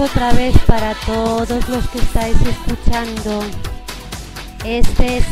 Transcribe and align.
otra 0.00 0.32
vez 0.32 0.56
para 0.66 0.94
todos 1.06 1.68
los 1.68 1.88
que 1.88 1.98
estáis 1.98 2.36
escuchando. 2.42 3.40
Este 4.64 5.18
es 5.18 5.26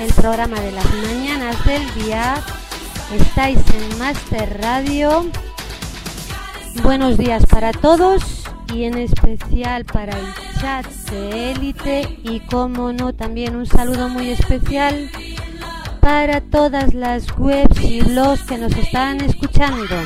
el 0.00 0.14
programa 0.14 0.60
de 0.60 0.72
las 0.72 0.84
mañanas 0.94 1.64
del 1.64 1.94
día. 1.94 2.42
Estáis 3.14 3.58
en 3.74 3.98
Master 3.98 4.60
Radio. 4.60 5.26
Buenos 6.82 7.16
días 7.16 7.46
para 7.46 7.72
todos 7.72 8.22
y 8.74 8.84
en 8.84 8.98
especial 8.98 9.84
para 9.84 10.18
el 10.18 10.26
chat 10.60 10.86
de 11.10 11.52
élite 11.52 12.18
y 12.22 12.40
como 12.40 12.92
no 12.92 13.14
también 13.14 13.56
un 13.56 13.66
saludo 13.66 14.08
muy 14.08 14.30
especial 14.30 15.10
para 16.00 16.40
todas 16.42 16.92
las 16.94 17.26
webs 17.38 17.80
y 17.82 18.00
blogs 18.02 18.42
que 18.42 18.58
nos 18.58 18.72
están 18.72 19.20
escuchando. 19.22 19.96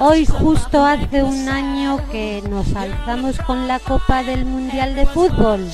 Hoy 0.00 0.26
justo 0.26 0.84
hace 0.84 1.22
un 1.22 1.48
año 1.48 2.00
que 2.10 2.42
nos 2.48 2.74
alzamos 2.76 3.38
con 3.38 3.66
la 3.66 3.80
Copa 3.80 4.22
del 4.22 4.44
Mundial 4.44 4.94
de 4.94 5.06
Fútbol. 5.06 5.68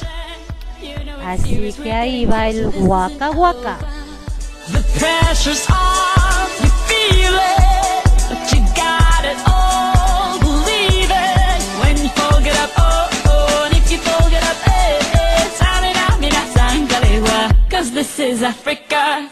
Así 1.27 1.73
que 1.83 1.93
ahí 1.93 2.25
va 2.25 2.49
el 2.49 2.67
Waka 2.67 3.31
Waka. 3.31 3.79
This 17.95 18.19
is 18.19 18.43
Africa. 18.43 19.24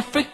Africa. 0.00 0.29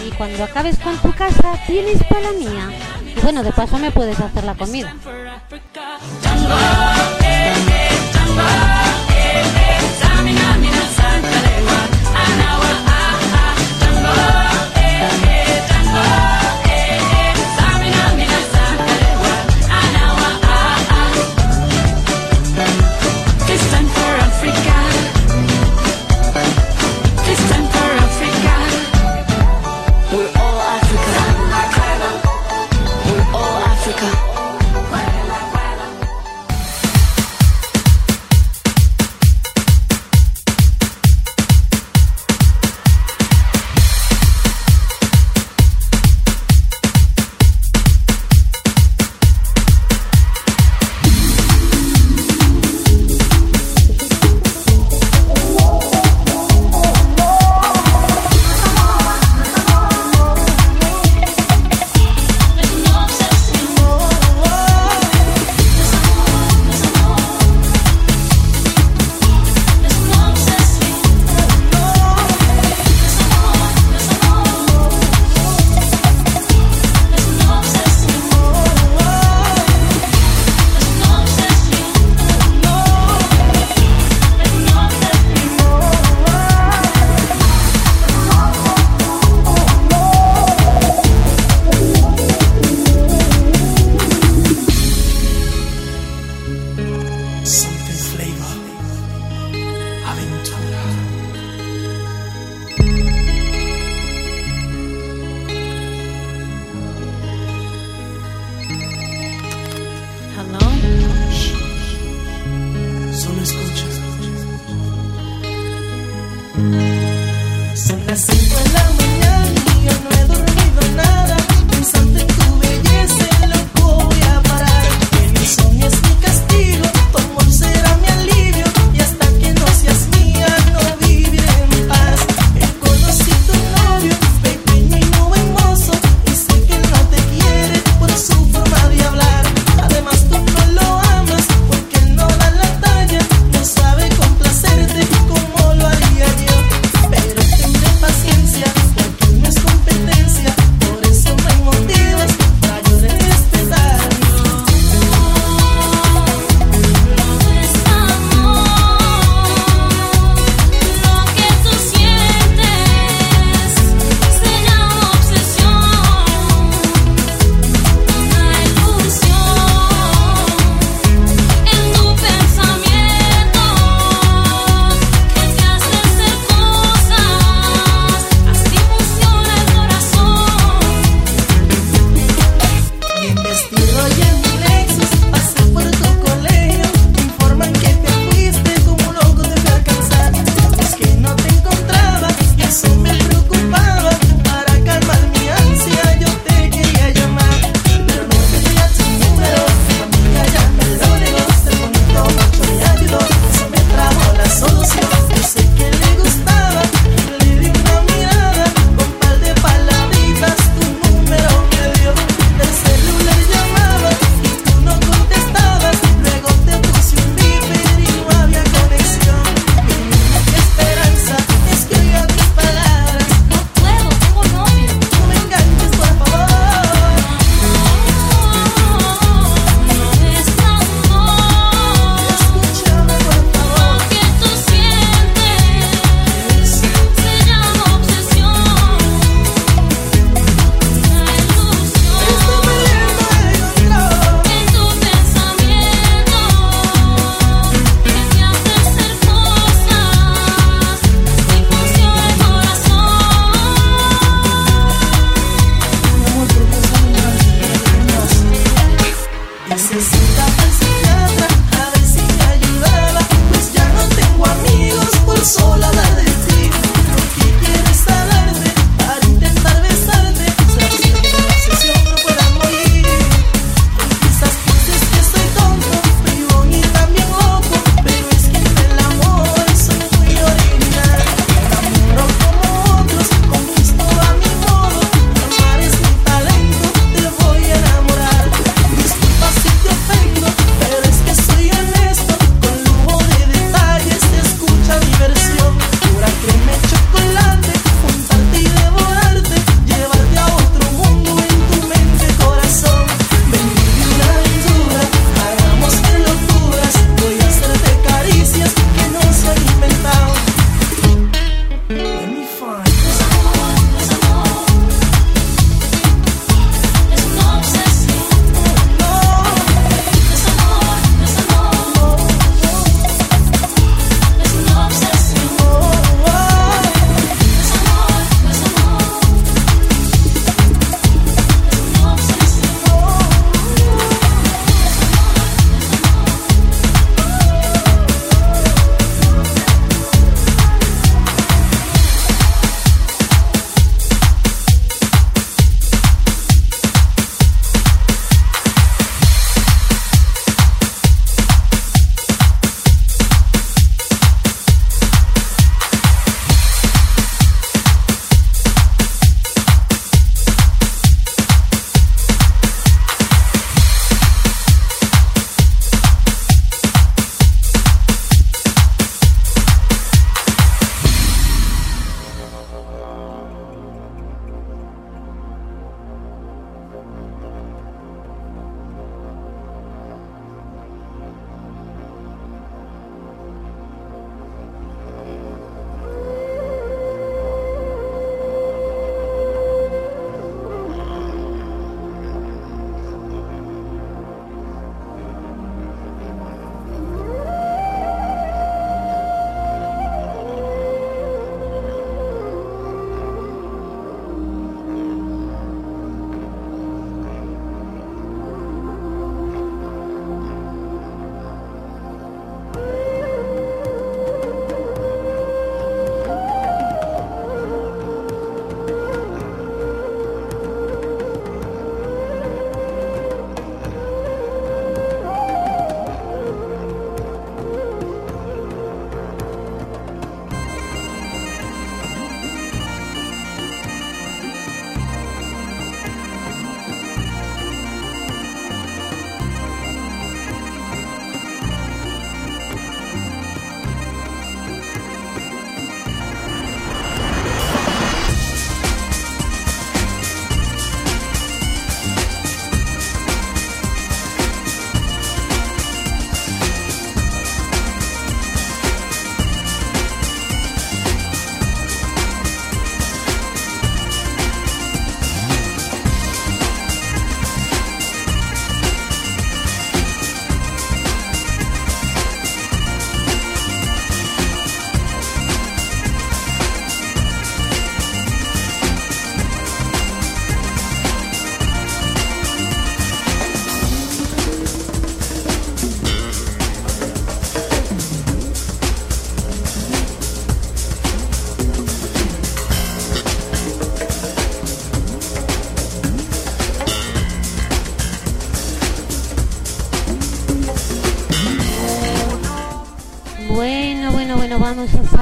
y 0.00 0.10
cuando 0.12 0.44
acabes 0.44 0.78
con 0.78 0.96
tu 0.98 1.12
casa 1.12 1.54
tienes 1.66 2.02
para 2.04 2.20
la 2.20 2.32
mía. 2.32 2.70
Y 3.16 3.20
bueno, 3.20 3.42
de 3.42 3.52
paso 3.52 3.78
me 3.78 3.90
puedes 3.90 4.18
hacer 4.20 4.44
la 4.44 4.54
comida. 4.54 4.94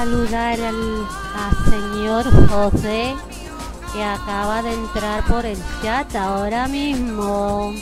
Saludar 0.01 0.59
al, 0.59 1.07
señor 1.69 2.25
José 2.49 3.15
que 3.93 4.03
acaba 4.03 4.63
de 4.63 4.73
entrar 4.73 5.23
por 5.27 5.45
el 5.45 5.59
chat 5.83 6.17
ahora 6.17 6.67
mismo. 6.69 7.75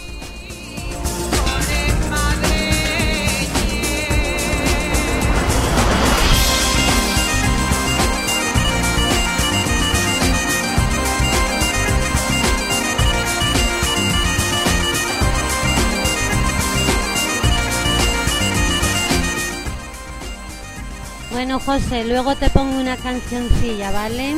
José, 21.69 22.03
luego 22.07 22.35
te 22.35 22.49
pongo 22.49 22.81
una 22.81 22.97
cancioncilla, 22.97 23.91
¿vale? 23.91 24.35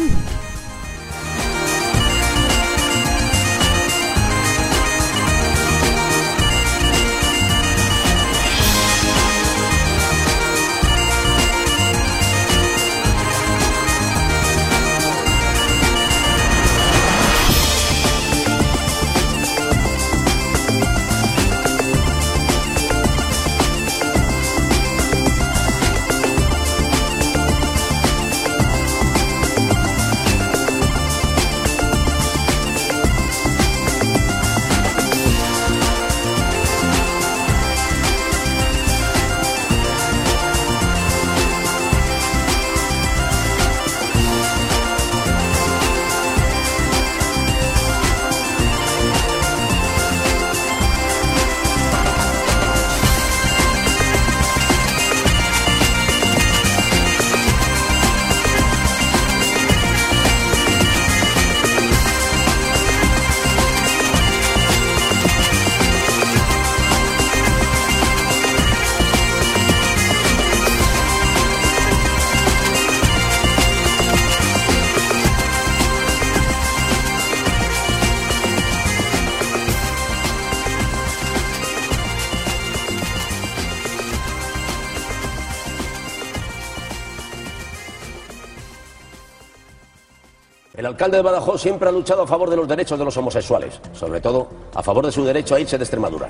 Alcalde 91.00 91.16
de 91.16 91.22
Badajoz 91.22 91.62
siempre 91.62 91.88
ha 91.88 91.92
luchado 91.92 92.24
a 92.24 92.26
favor 92.26 92.50
de 92.50 92.56
los 92.56 92.68
derechos 92.68 92.98
de 92.98 93.06
los 93.06 93.16
homosexuales, 93.16 93.80
sobre 93.94 94.20
todo 94.20 94.48
a 94.74 94.82
favor 94.82 95.06
de 95.06 95.10
su 95.10 95.24
derecho 95.24 95.54
a 95.54 95.60
irse 95.60 95.78
de 95.78 95.84
Extremadura. 95.84 96.28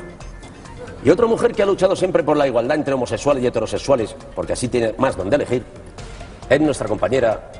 Y 1.04 1.10
otra 1.10 1.26
mujer 1.26 1.50
que 1.50 1.64
ha 1.64 1.66
luchado 1.66 1.96
siempre 1.96 2.22
por 2.22 2.36
la 2.36 2.46
igualdad 2.46 2.76
entre 2.76 2.94
homosexuales 2.94 3.42
y 3.42 3.48
heterosexuales, 3.48 4.14
porque 4.32 4.52
así 4.52 4.68
tiene 4.68 4.94
más 4.96 5.16
donde 5.16 5.34
elegir, 5.34 5.64
es 6.48 6.60
nuestra 6.60 6.86
compañera 6.86 7.50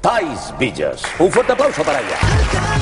Thais 0.00 0.54
Villas. 0.56 1.02
Un 1.18 1.32
fuerte 1.32 1.54
aplauso 1.54 1.82
para 1.82 1.98
ella. 1.98 2.73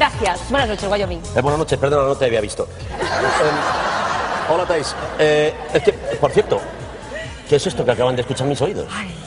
Gracias. 0.00 0.48
Buenas 0.48 0.66
noches, 0.66 0.90
Wyoming. 0.90 1.20
Eh, 1.36 1.42
buenas 1.42 1.58
noches, 1.58 1.78
perdona, 1.78 2.08
no 2.08 2.16
te 2.16 2.24
había 2.24 2.40
visto. 2.40 2.66
Eh, 2.90 4.50
hola, 4.50 4.64
Thais. 4.64 4.96
Eh, 5.18 5.52
es 5.74 5.82
que, 5.82 5.92
por 5.92 6.30
cierto, 6.30 6.58
¿qué 7.46 7.56
es 7.56 7.66
esto 7.66 7.84
que 7.84 7.90
acaban 7.90 8.16
de 8.16 8.22
escuchar 8.22 8.46
mis 8.46 8.62
oídos? 8.62 8.86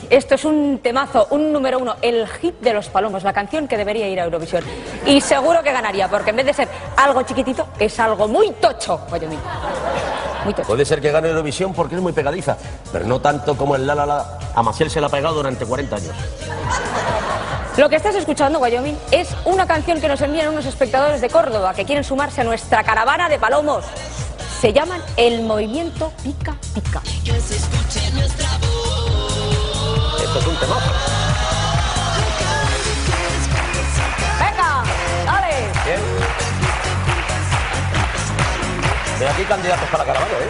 Esto 0.10 0.34
es 0.34 0.44
un 0.46 0.80
temazo, 0.80 1.28
un 1.30 1.54
número 1.54 1.78
uno, 1.78 1.98
el 2.02 2.28
hit 2.28 2.56
de 2.60 2.74
los 2.74 2.88
palomos, 2.88 3.22
la 3.22 3.34
canción 3.34 3.68
que 3.68 3.78
debería 3.78 4.08
ir 4.08 4.20
a 4.20 4.24
Eurovisión. 4.24 4.64
Y 5.06 5.22
seguro 5.22 5.62
que 5.62 5.72
ganaría, 5.72 6.08
porque 6.10 6.32
en 6.32 6.38
vez 6.38 6.48
de 6.48 6.54
ser 6.56 6.68
algo 6.98 7.22
chiquitito, 7.22 7.68
es 7.78 8.00
algo 8.00 8.28
muy 8.28 8.50
tocho, 8.54 9.00
Wyoming. 9.12 9.40
Muy 10.44 10.56
tocho. 10.56 10.68
Puede 10.68 10.86
ser 10.86 11.00
que 11.02 11.12
gane 11.12 11.28
Eurovisión 11.28 11.72
porque 11.76 11.94
es 11.94 12.02
muy 12.02 12.14
pegadiza, 12.14 12.58
pero 12.92 13.06
no 13.06 13.22
tanto 13.22 13.56
como 13.56 13.76
el 13.76 13.86
La 13.86 13.94
La 13.94 14.08
La. 14.08 14.40
A 14.56 14.64
Maciel 14.64 14.90
se 14.90 15.00
la 15.00 15.06
ha 15.06 15.12
pegado 15.12 15.36
durante 15.36 15.68
40 15.68 15.96
años. 15.96 16.16
Lo 17.76 17.90
que 17.90 17.96
estás 17.96 18.14
escuchando, 18.14 18.60
Wyoming, 18.60 18.96
es 19.10 19.30
una 19.46 19.66
canción 19.66 20.00
que 20.00 20.08
nos 20.08 20.22
envían 20.22 20.50
unos 20.50 20.66
espectadores 20.68 21.22
de 21.22 21.30
Córdoba 21.30 21.74
que 21.74 21.86
quieren 21.86 22.04
sumarse 22.04 22.42
a 22.42 22.44
nuestra 22.44 22.84
caravana 22.84 23.28
de 23.30 23.40
palomos. 23.40 23.84
Se 24.62 24.72
llaman 24.72 25.02
el 25.18 25.42
movimiento 25.42 26.14
Pica 26.24 26.56
Pica. 26.76 27.02
Esto 27.04 27.44
es 30.40 30.48
un 30.48 30.56
temazo. 30.58 30.92
¡Venga! 34.40 34.84
¡Dale! 35.26 35.56
Bien. 35.84 36.00
De 39.20 39.28
aquí 39.30 39.44
candidatos 39.46 39.90
para 39.90 40.06
caravana, 40.06 40.32
¿eh? 40.32 40.50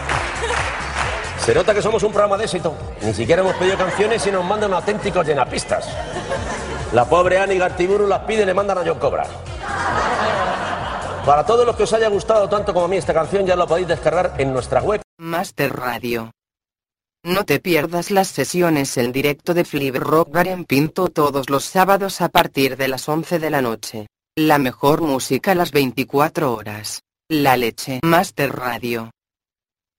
Se 1.38 1.54
nota 1.54 1.72
que 1.74 1.80
somos 1.82 2.02
un 2.02 2.12
programa 2.12 2.36
de 2.36 2.44
éxito. 2.44 2.74
Ni 3.00 3.14
siquiera 3.14 3.40
hemos 3.40 3.54
pedido 3.56 3.78
canciones 3.78 4.26
y 4.26 4.30
nos 4.30 4.44
mandan 4.44 4.74
auténticos 4.74 5.26
llenapistas. 5.26 5.86
La 6.92 7.04
pobre 7.04 7.38
Ani 7.38 7.58
Gartiburu 7.58 8.06
las 8.06 8.20
pide 8.20 8.42
y 8.42 8.46
le 8.46 8.54
mandan 8.54 8.78
a 8.78 8.82
John 8.84 8.98
Cobra. 8.98 9.26
Para 11.24 11.46
todos 11.46 11.64
los 11.64 11.74
que 11.74 11.84
os 11.84 11.92
haya 11.92 12.08
gustado 12.08 12.48
tanto 12.48 12.74
como 12.74 12.84
a 12.84 12.88
mí 12.88 12.96
esta 12.96 13.14
canción, 13.14 13.46
ya 13.46 13.56
la 13.56 13.66
podéis 13.66 13.88
descargar 13.88 14.34
en 14.38 14.52
nuestra 14.52 14.82
web. 14.82 15.00
Master 15.18 15.74
Radio. 15.74 16.30
No 17.24 17.44
te 17.44 17.58
pierdas 17.58 18.10
las 18.10 18.28
sesiones 18.28 18.98
en 18.98 19.10
directo 19.10 19.54
de 19.54 19.64
Flip 19.64 19.96
Rock 19.96 20.30
Bar 20.30 20.48
en 20.48 20.66
Pinto 20.66 21.08
todos 21.08 21.48
los 21.48 21.64
sábados 21.64 22.20
a 22.20 22.28
partir 22.28 22.76
de 22.76 22.88
las 22.88 23.08
11 23.08 23.38
de 23.38 23.50
la 23.50 23.62
noche. 23.62 24.06
La 24.36 24.58
mejor 24.58 25.00
música 25.00 25.52
a 25.52 25.54
las 25.54 25.72
24 25.72 26.52
horas. 26.52 27.00
La 27.30 27.56
leche. 27.56 28.00
Master 28.02 28.54
Radio. 28.54 29.13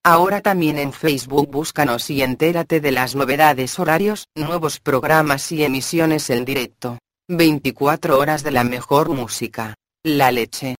Ahora 0.07 0.41
también 0.41 0.77
en 0.77 0.93
Facebook 0.93 1.49
búscanos 1.49 2.11
y 2.11 2.21
entérate 2.21 2.79
de 2.79 2.91
las 2.91 3.15
novedades 3.15 3.79
horarios, 3.79 4.27
nuevos 4.35 4.79
programas 4.79 5.51
y 5.51 5.63
emisiones 5.63 6.29
en 6.29 6.45
directo. 6.45 6.99
24 7.27 8.19
horas 8.19 8.43
de 8.43 8.51
la 8.51 8.63
mejor 8.63 9.09
música. 9.09 9.73
La 10.03 10.29
leche. 10.29 10.75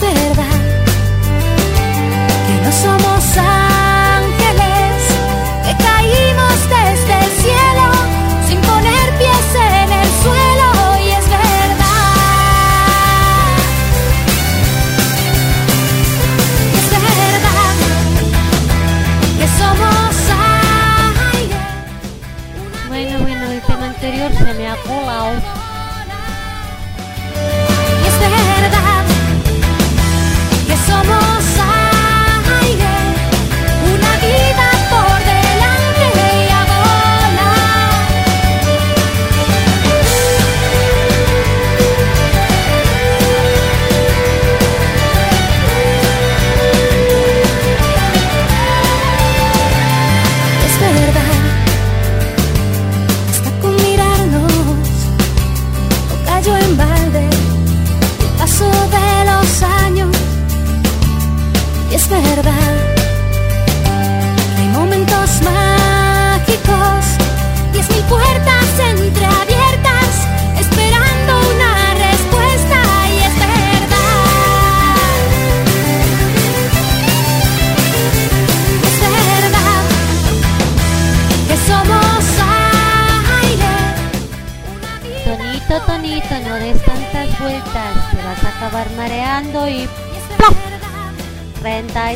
stay 0.00 0.29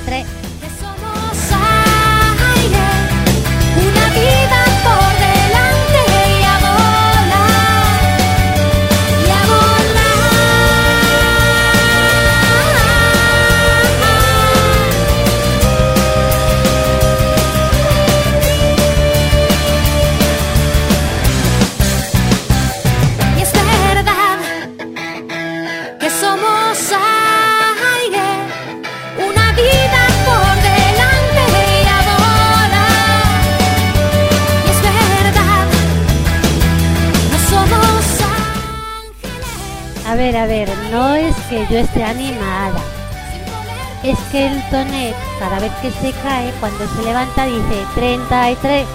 33. 0.00 0.34
Yo 41.70 41.79
esté 41.79 42.05
animada. 42.05 42.81
Es 44.03 44.18
que 44.31 44.46
el 44.46 44.70
Tonet, 44.70 45.14
cada 45.38 45.61
vez 45.61 45.72
que 45.81 45.90
se 45.90 46.12
cae, 46.22 46.53
cuando 46.61 46.87
se 46.87 47.03
levanta 47.03 47.46
dice 47.46 47.87
33. 47.94 48.87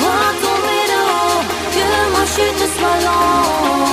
dois 0.00 0.34
tomber 0.42 0.86
de 0.90 0.94
haut, 0.94 1.44
que 1.72 1.84
ma 2.14 2.24
chute 2.24 2.66
soit 2.74 2.98
lente. 3.04 3.91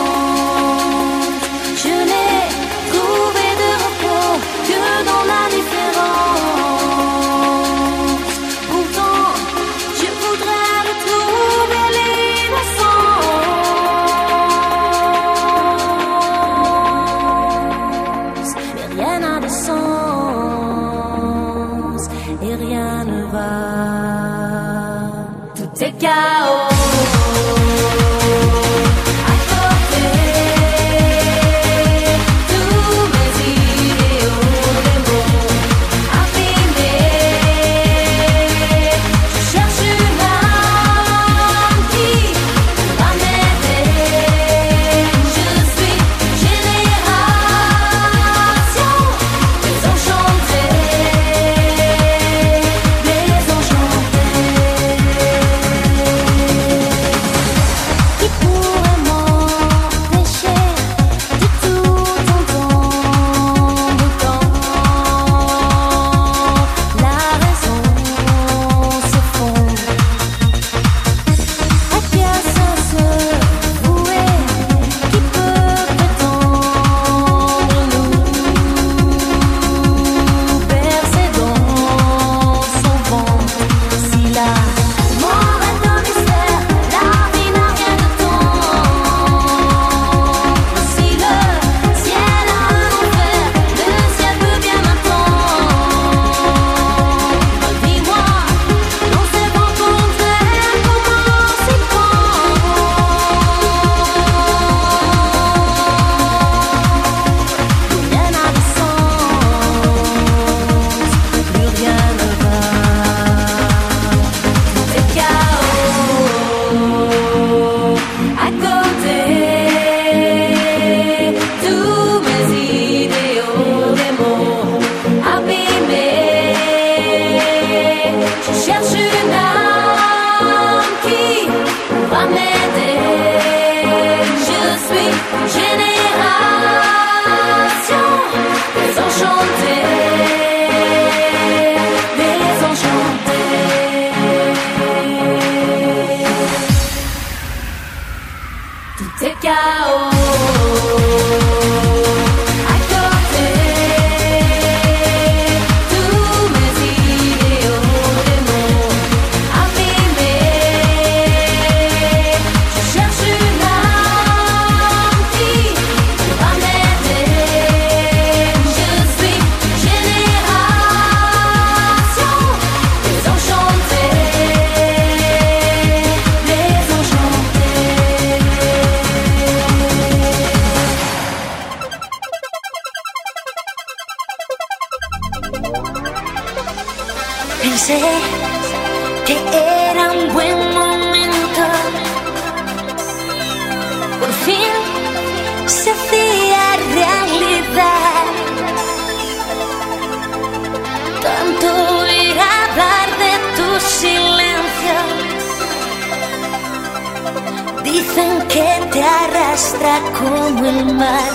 como 210.17 210.65
el 210.65 210.93
mar. 210.93 211.31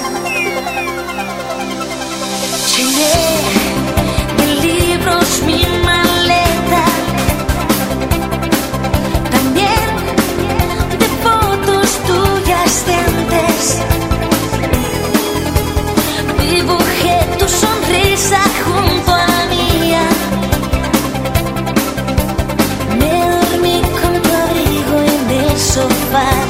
Llené 2.70 3.18
de 4.38 4.46
libros 4.66 5.42
mi 5.46 5.64
maleta, 5.84 6.84
también 9.30 9.88
de 11.00 11.08
fotos 11.24 11.88
tuyas 12.08 12.86
de 12.86 12.94
antes. 12.94 13.62
Dibujé 16.40 17.16
tu 17.38 17.46
sonrisa 17.48 18.40
junto 18.64 19.12
a 19.12 19.28
mía. 19.54 20.06
Me 22.98 23.14
dormí 23.34 23.82
con 24.00 24.12
tu 24.22 24.30
abrigo 24.44 24.96
en 25.14 25.30
el 25.30 25.58
sofá. 25.58 26.43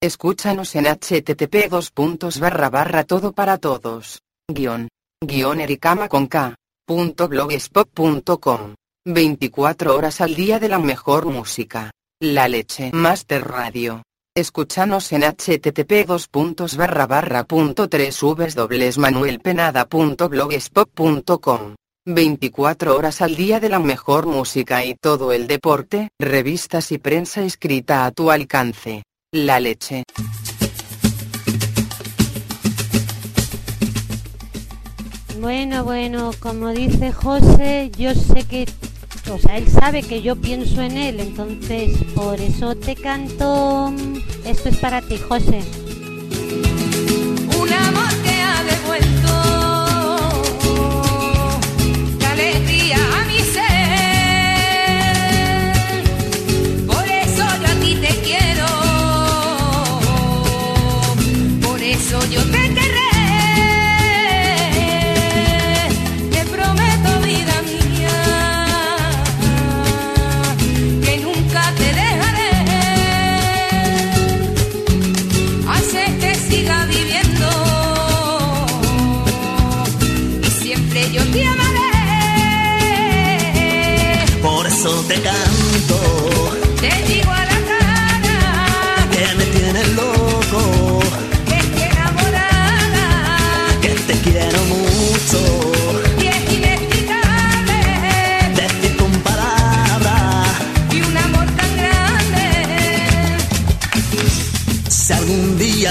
Escúchanos 0.00 0.74
en 0.76 0.86
http 0.86 1.68
dos 1.68 1.90
barra 2.40 2.70
barra 2.70 3.04
todo 3.04 3.32
para 3.32 3.58
todos. 3.58 4.20
Guión. 4.48 4.88
Guión 5.20 5.60
ericama 5.60 6.08
con 6.08 6.28
24 9.04 9.96
horas 9.96 10.20
al 10.20 10.34
día 10.34 10.58
de 10.58 10.68
la 10.68 10.78
mejor 10.78 11.26
música. 11.26 11.90
La 12.20 12.46
leche. 12.46 12.90
Master 12.92 13.42
Radio. 13.46 14.02
Escúchanos 14.34 15.12
en 15.12 15.22
http 15.22 16.06
dos 16.06 16.28
puntos 16.28 16.76
barra 16.76 17.06
barra 17.06 17.44
punto 17.44 17.88
tres 17.88 18.22
24 22.04 22.96
horas 22.96 23.22
al 23.22 23.36
día 23.36 23.60
de 23.60 23.68
la 23.68 23.78
mejor 23.78 24.26
música 24.26 24.84
y 24.84 24.94
todo 24.94 25.32
el 25.32 25.46
deporte, 25.46 26.10
revistas 26.18 26.90
y 26.90 26.98
prensa 26.98 27.42
escrita 27.42 28.04
a 28.04 28.10
tu 28.10 28.30
alcance. 28.30 29.04
La 29.34 29.58
leche. 29.58 30.04
Bueno, 35.40 35.84
bueno, 35.84 36.32
como 36.38 36.68
dice 36.68 37.12
José, 37.12 37.90
yo 37.96 38.14
sé 38.14 38.44
que, 38.44 38.66
o 39.32 39.38
sea, 39.38 39.56
él 39.56 39.68
sabe 39.68 40.02
que 40.02 40.20
yo 40.20 40.36
pienso 40.36 40.82
en 40.82 40.98
él, 40.98 41.18
entonces 41.20 41.96
por 42.14 42.38
eso 42.42 42.74
te 42.74 42.94
canto. 42.94 43.90
Esto 44.44 44.68
es 44.68 44.76
para 44.76 45.00
ti, 45.00 45.16
José. 45.16 45.62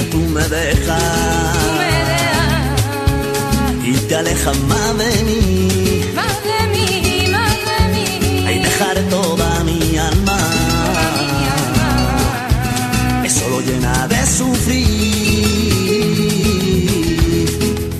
tú 0.09 0.17
me 0.17 0.47
dejas. 0.47 1.03
Y 3.83 3.93
te 4.07 4.15
alejas 4.15 4.57
más 4.61 4.97
de 4.97 5.23
mí. 5.23 5.67
Más 6.15 6.37
de 6.49 6.59
mí, 6.73 7.27
más 7.31 7.57
de 7.69 7.77
mí. 7.93 8.07
Hay 8.47 8.59
dejar 8.59 8.97
toda 9.09 9.63
mi 9.63 9.97
alma. 9.97 10.37
Toda 10.85 11.05
mi 11.17 11.29
alma. 11.59 11.89
Es 13.25 13.33
solo 13.33 13.61
llena 13.61 14.07
de 14.07 14.25
sufrir. 14.25 14.91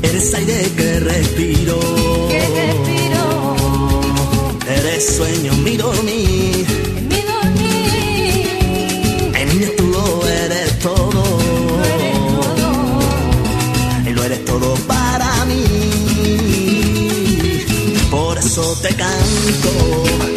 Eres 0.03 0.33
aire 0.33 0.71
que 0.77 0.99
respiro. 0.99 1.79
Que 2.29 2.43
respiro. 2.59 3.25
Eres 4.77 5.15
sueño 5.17 5.53
mi 5.65 5.77
dormir. 5.77 6.40
Te 18.81 18.89
canto. 18.95 20.30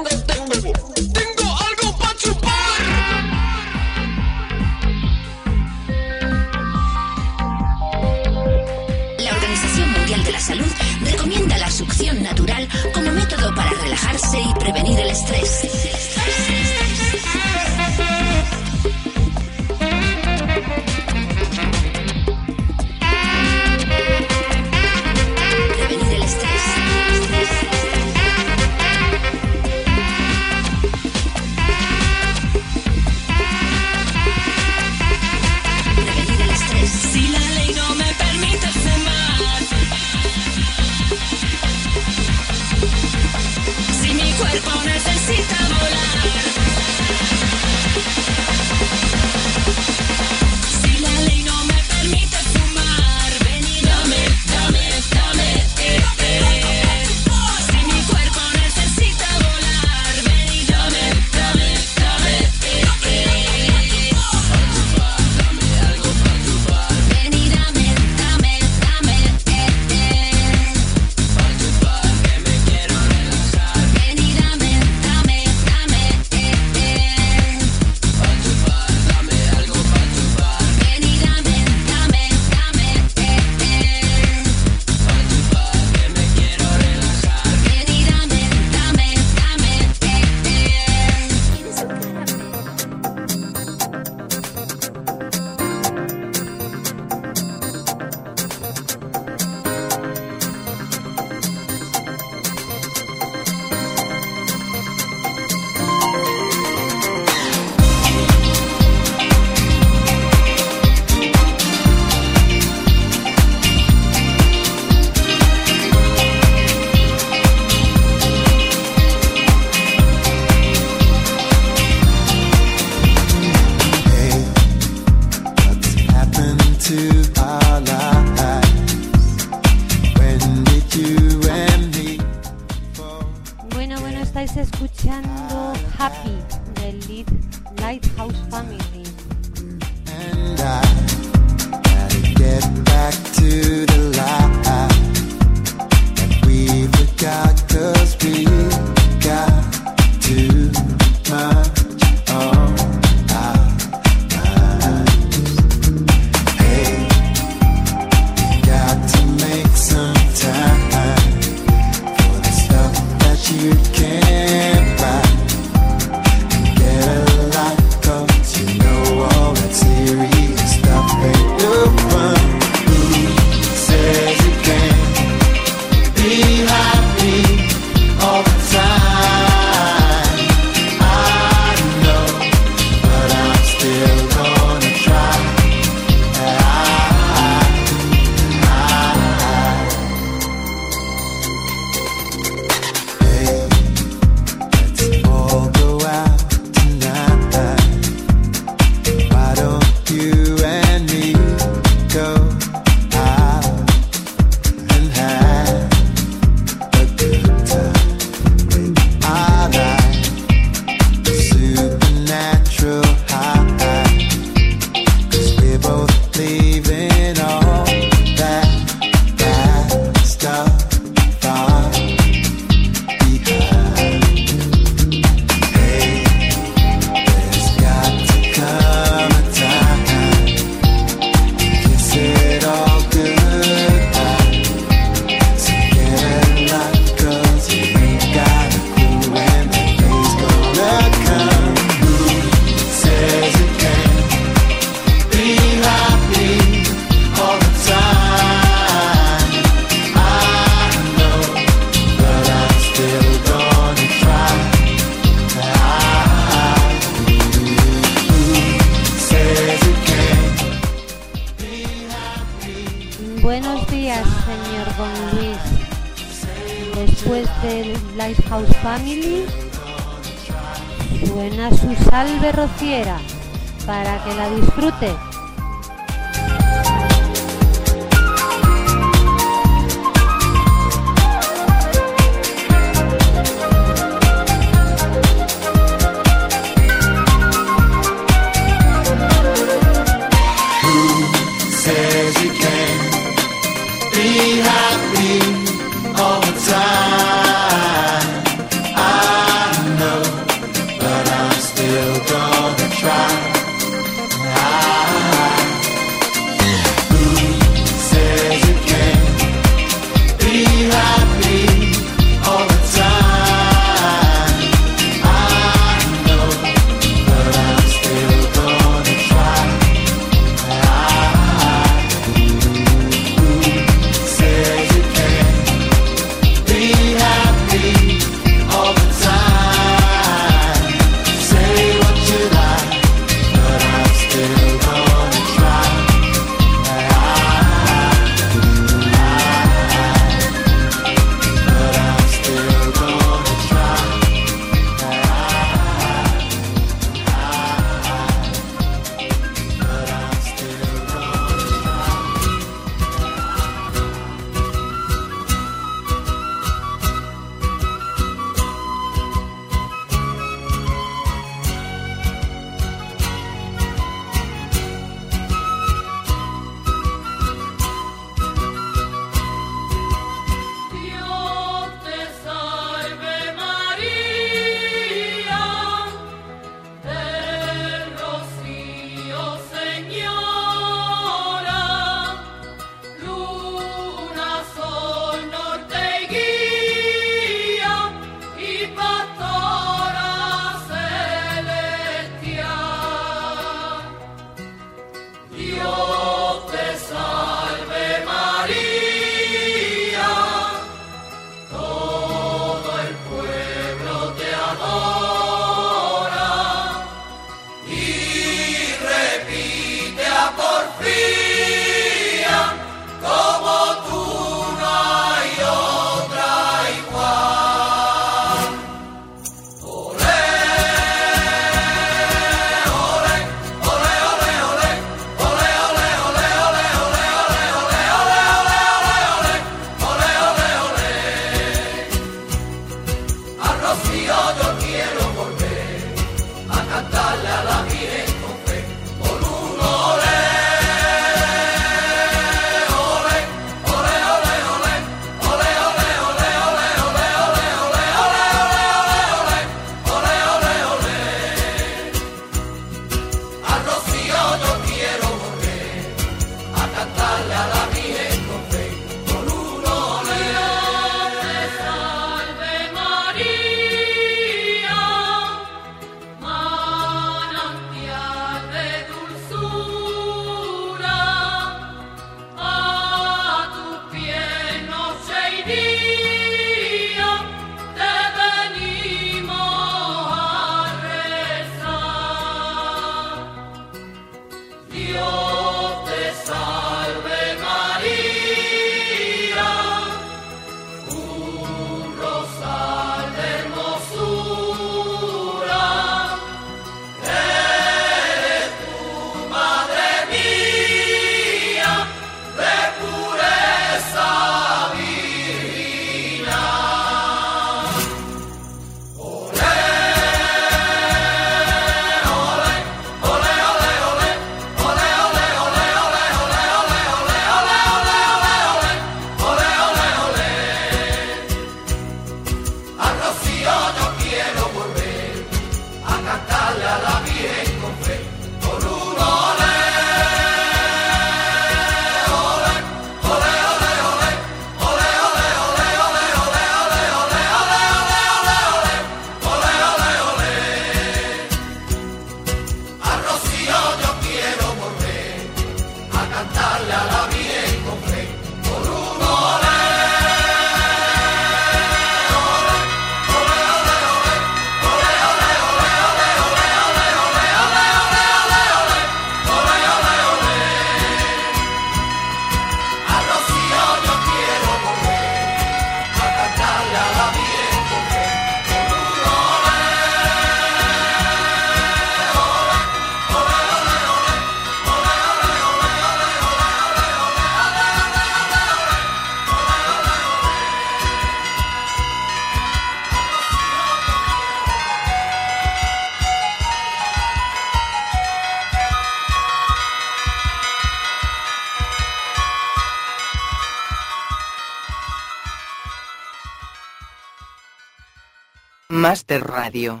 Master 599.04 599.46
Radio. 599.46 600.00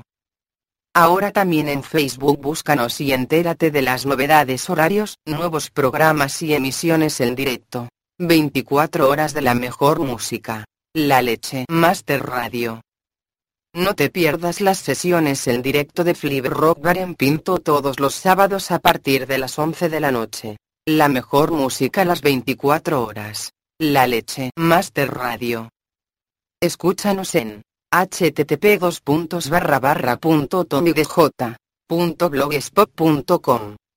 Ahora 0.94 1.30
también 1.30 1.68
en 1.68 1.82
Facebook 1.82 2.40
búscanos 2.40 3.02
y 3.02 3.12
entérate 3.12 3.70
de 3.70 3.82
las 3.82 4.06
novedades 4.06 4.70
horarios, 4.70 5.18
nuevos 5.26 5.68
programas 5.68 6.40
y 6.40 6.54
emisiones 6.54 7.20
en 7.20 7.34
directo. 7.34 7.90
24 8.18 9.06
horas 9.10 9.34
de 9.34 9.42
la 9.42 9.54
mejor 9.54 10.00
música. 10.00 10.64
La 10.94 11.20
leche 11.20 11.66
Master 11.68 12.24
Radio. 12.24 12.80
No 13.74 13.94
te 13.94 14.08
pierdas 14.08 14.62
las 14.62 14.78
sesiones 14.78 15.46
en 15.48 15.60
directo 15.60 16.02
de 16.02 16.14
Flip 16.14 16.46
Rock 16.46 16.80
Bar 16.80 16.96
en 16.96 17.14
Pinto 17.14 17.58
todos 17.58 18.00
los 18.00 18.14
sábados 18.14 18.70
a 18.70 18.78
partir 18.78 19.26
de 19.26 19.36
las 19.36 19.58
11 19.58 19.90
de 19.90 20.00
la 20.00 20.12
noche. 20.12 20.56
La 20.86 21.10
mejor 21.10 21.52
música 21.52 22.00
a 22.00 22.04
las 22.06 22.22
24 22.22 23.04
horas. 23.04 23.52
La 23.78 24.06
leche 24.06 24.50
Master 24.56 25.12
Radio. 25.12 25.68
Escúchanos 26.58 27.34
en 27.34 27.60
http 27.94 28.80
dos 28.80 29.00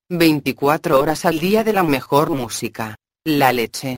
24 0.10 1.00
horas 1.00 1.26
al 1.26 1.40
día 1.40 1.64
de 1.64 1.74
la 1.74 1.82
mejor 1.82 2.30
música. 2.30 2.96
La 3.26 3.52
leche. 3.52 3.98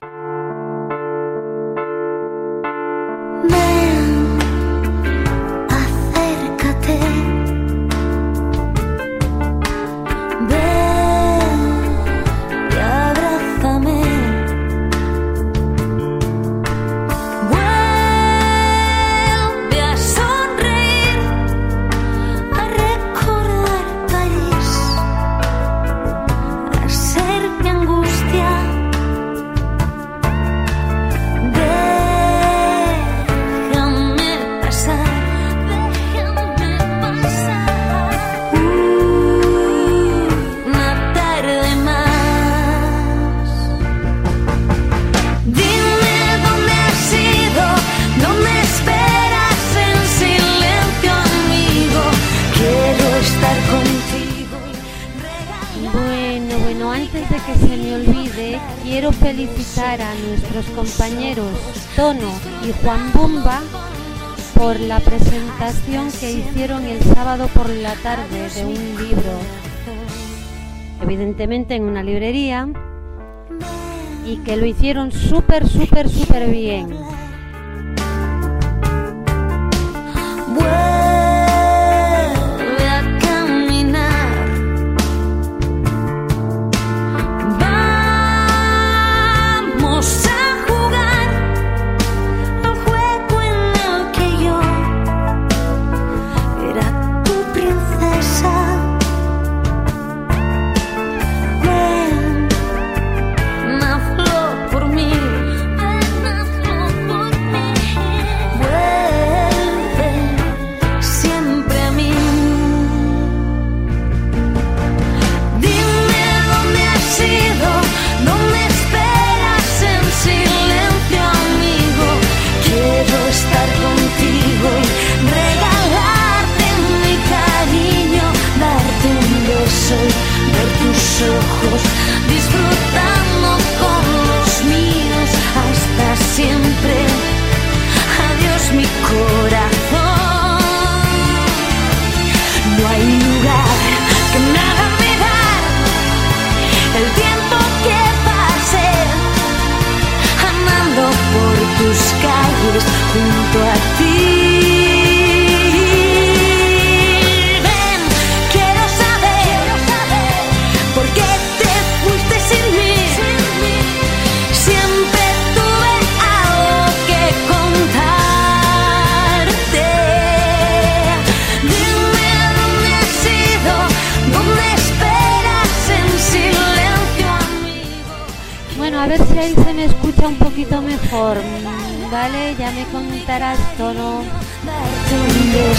que 74.44 74.56
lo 74.56 74.66
hicieron 74.66 75.12
súper, 75.12 75.68
súper, 75.68 76.08
súper 76.08 76.50
bien. 76.50 76.88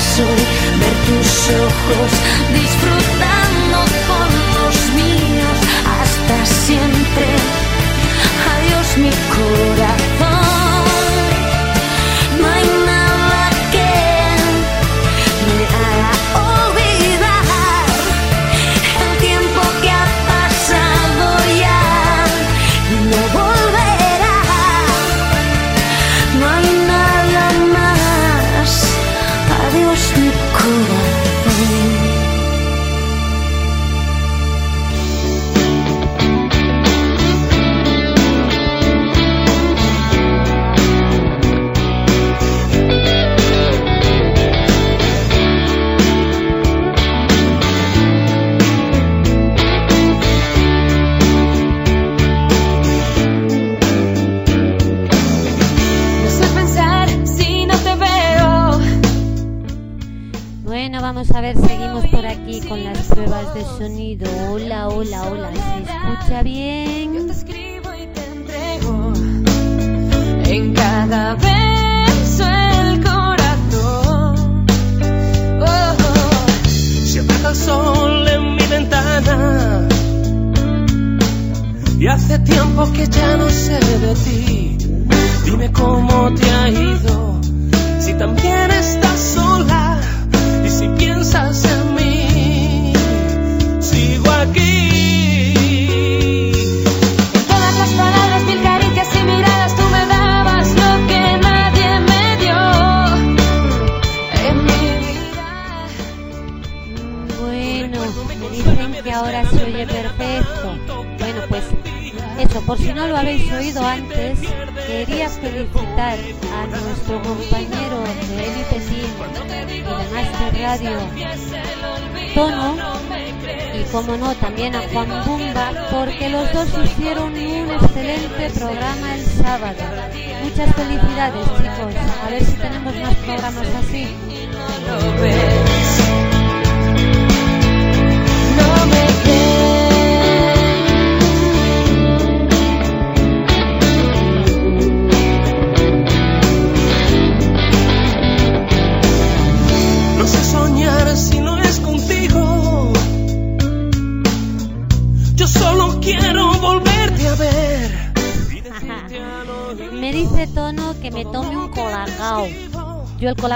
soy, 0.02 0.42
ver 0.80 0.96
tus 1.06 1.50
ojos, 1.50 2.12
disfrutar. 2.54 3.41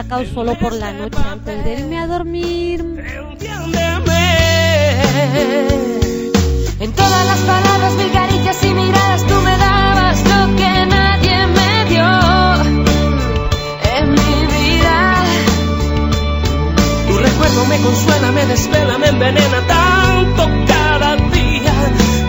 Solo 0.07 0.55
por 0.55 0.73
la 0.73 0.91
noche 0.93 1.17
antes 1.31 1.63
de 1.63 1.73
irme 1.73 1.97
a 1.97 2.07
dormir. 2.07 2.79
En 6.79 6.91
todas 6.93 7.25
las 7.25 7.39
palabras, 7.39 7.93
mil 7.93 8.11
caricias 8.11 8.63
y 8.63 8.73
miradas, 8.73 9.25
tú 9.25 9.33
me 9.41 9.57
dabas 9.57 10.23
lo 10.23 10.55
que 10.55 10.85
nadie 10.85 11.47
me 11.47 11.85
dio 11.89 12.07
en 13.97 14.11
mi 14.11 14.45
vida. 14.45 15.23
Tu 17.07 17.17
recuerdo 17.17 17.65
me 17.65 17.77
consuela, 17.81 18.31
me 18.31 18.45
desvela, 18.45 18.97
me 18.97 19.07
envenena 19.07 19.61
tanto 19.67 20.49
cada 20.67 21.15
día. 21.15 21.73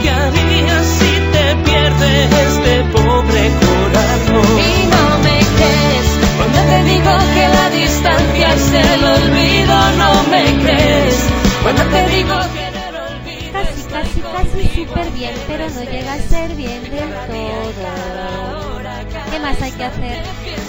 ¿Qué 0.03 0.11
harías 0.11 0.87
si 0.99 1.13
te 1.33 1.57
pierdes 1.65 2.33
este 2.33 2.85
pobre 2.93 3.51
corazón? 3.65 4.59
Y 4.59 4.87
no 4.87 5.19
me 5.25 5.39
crees 5.57 6.07
cuando 6.37 6.59
te 6.59 6.85
digo 6.85 7.13
que 7.35 7.46
es 8.57 8.73
el 8.73 9.05
olvido, 9.05 9.91
no 9.99 10.23
me 10.31 10.45
crees 10.63 11.17
cuando 11.63 11.83
te 11.83 12.09
digo 12.09 12.35
que 12.55 12.77
Casi, 13.53 13.83
casi, 13.85 14.21
casi 14.21 14.69
súper 14.75 15.11
bien, 15.13 15.33
pero 15.47 15.71
no 15.71 15.83
llega 15.83 16.13
a 16.13 16.19
ser 16.19 16.55
bien 16.57 16.83
del 16.83 17.11
todo. 17.27 18.83
¿Qué 19.31 19.39
más 19.41 19.63
hay 19.63 19.73
que 19.73 19.85
hacer? 19.85 20.19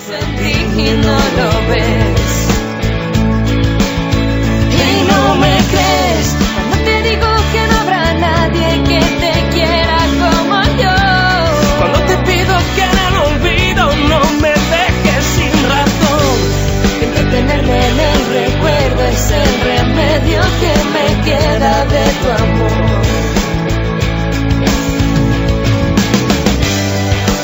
en 0.10 0.36
ti 0.38 0.82
y 0.82 0.92
no 1.06 1.18
lo 1.38 1.50
ves. 1.70 2.48
Y 4.72 5.12
no 5.12 5.36
me 5.36 5.58
crees 5.72 6.36
cuando 6.56 6.78
te 6.86 7.10
digo 7.10 7.28
que 7.52 7.68
no 7.68 7.80
habrá 7.82 8.14
nadie 8.14 8.84
que 8.84 9.07
remedio 20.18 20.42
que 20.60 20.74
me 20.94 21.24
queda 21.26 21.86
de 21.86 22.04
tu 22.22 22.44
amor. 22.44 23.06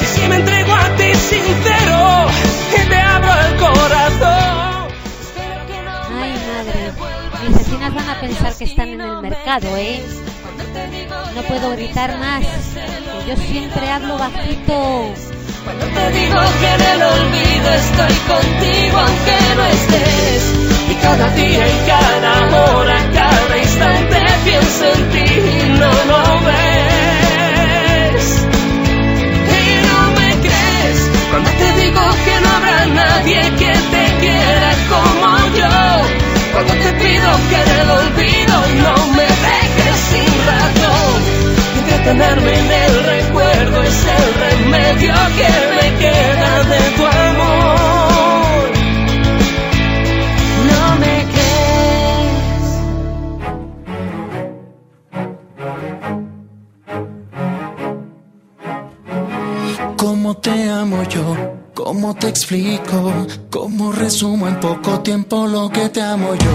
Y 0.01 0.05
si 0.05 0.27
me 0.27 0.35
entrego 0.37 0.73
a 0.73 0.95
ti 0.95 1.13
sincero 1.13 2.27
te 2.89 2.95
abro 2.95 3.31
el 3.47 3.55
corazón. 3.57 4.87
Ay, 6.19 6.33
madre. 6.47 6.93
Mis 7.47 7.57
vecinas 7.57 7.93
van 7.93 8.09
a 8.09 8.19
pensar 8.19 8.53
que 8.55 8.63
están 8.65 8.89
en 8.89 9.01
el 9.01 9.21
mercado, 9.21 9.77
¿eh? 9.77 10.03
No 11.35 11.41
puedo 11.43 11.71
gritar 11.71 12.17
más. 12.17 12.43
Que 12.43 13.29
yo 13.29 13.37
siempre 13.37 13.89
hablo 13.89 14.17
bajito. 14.17 15.13
Cuando 15.63 15.85
te 15.85 16.11
digo 16.11 16.39
que 16.59 16.73
en 16.73 16.81
el 16.81 17.03
olvido 17.03 17.69
estoy 17.73 18.15
contigo 18.27 18.97
aunque 18.97 19.55
no 19.55 19.65
estés. 19.65 20.62
Y 20.89 20.95
cada 20.95 21.29
día 21.29 21.67
y 21.67 21.77
cada 21.87 22.33
hora, 22.55 22.97
cada 23.13 23.57
instante 23.57 24.17
pienso 24.43 24.85
en 24.85 25.09
ti 25.11 25.25
y 25.25 25.69
no 25.79 25.91
lo 26.11 26.23
ves. 26.47 28.25
Y 29.59 29.63
no 29.87 29.99
me 30.19 30.29
crees 30.45 30.99
cuando 31.29 31.49
te 31.51 31.67
digo 31.81 32.01
que 32.25 32.35
no 32.41 32.49
habrá 32.57 32.85
nadie 32.85 33.41
que 33.61 33.73
te 33.93 34.03
quiera 34.21 34.71
como 34.91 35.27
yo. 35.59 35.75
Cuando 36.53 36.73
te 36.73 36.91
pido 36.93 37.29
que 37.49 37.57
en 37.63 37.69
el 37.81 37.89
olvido 37.89 38.55
no 38.85 38.95
me 39.17 39.27
dejes 39.45 39.97
sin 40.11 40.31
razón. 40.51 41.17
Entretenerme 41.79 42.53
en 42.59 42.71
el 42.71 42.93
recuerdo 43.03 43.83
es 43.83 44.05
el 44.17 44.25
remedio 44.45 45.15
que 45.37 45.49
me 45.75 45.87
queda 45.97 46.63
de 46.63 46.81
tu 46.97 47.05
amor. 47.05 48.32
Yo? 61.03 61.35
¿Cómo 61.73 62.15
te 62.15 62.27
explico? 62.27 63.13
¿Cómo 63.49 63.91
resumo 63.91 64.47
en 64.47 64.59
poco 64.59 64.99
tiempo 64.99 65.47
lo 65.47 65.69
que 65.69 65.89
te 65.89 66.01
amo 66.01 66.35
yo? 66.35 66.51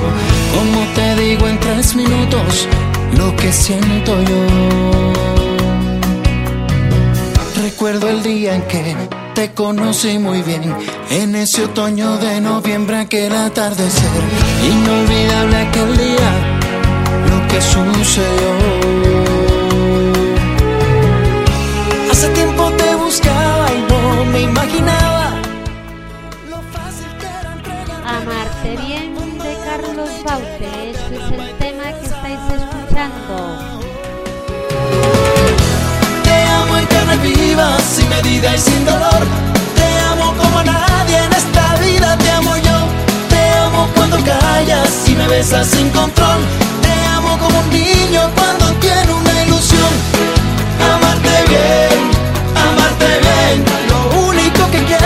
¿Cómo 0.55 0.86
te 0.94 1.16
digo 1.16 1.49
en 1.49 1.59
tres 1.61 1.94
minutos 1.94 2.68
lo 3.16 3.34
que 3.36 3.53
siento 3.53 4.22
yo? 4.22 5.12
Recuerdo 7.62 8.09
el 8.09 8.22
día 8.22 8.55
en 8.55 8.62
que 8.62 8.96
te 9.34 9.53
conocí 9.53 10.18
muy 10.18 10.42
bien, 10.42 10.74
en 11.11 11.36
ese 11.36 11.64
otoño 11.64 12.18
de 12.18 12.40
noviembre 12.40 12.96
aquel 12.96 13.32
atardecer, 13.32 14.11
inolvidable 14.64 15.57
aquel 15.57 15.96
día, 15.96 16.59
lo 17.30 17.49
que 17.49 17.61
sucedió. 17.61 19.18
Medida 38.09 38.54
y 38.54 38.59
sin 38.59 38.84
dolor. 38.84 39.22
Te 39.76 39.88
amo 40.12 40.34
como 40.36 40.62
nadie 40.62 41.18
en 41.18 41.32
esta 41.32 41.76
vida, 41.76 42.16
te 42.18 42.30
amo 42.30 42.56
yo. 42.56 42.78
Te 43.28 43.40
amo 43.64 43.88
cuando 43.94 44.16
callas 44.18 44.90
y 45.06 45.14
me 45.14 45.26
besas 45.28 45.66
sin 45.66 45.88
control. 45.90 46.40
Te 46.82 46.92
amo 47.16 47.38
como 47.38 47.61
un 47.61 47.70
niño 47.70 48.22
cuando 48.34 48.66
tiene 48.80 49.12
una 49.12 49.42
ilusión. 49.44 49.92
Amarte 50.94 51.34
bien, 51.48 51.98
amarte 52.66 53.11
bien. 53.26 53.64
Lo 53.90 54.28
único 54.28 54.70
que 54.70 54.84
quiero 54.84 54.97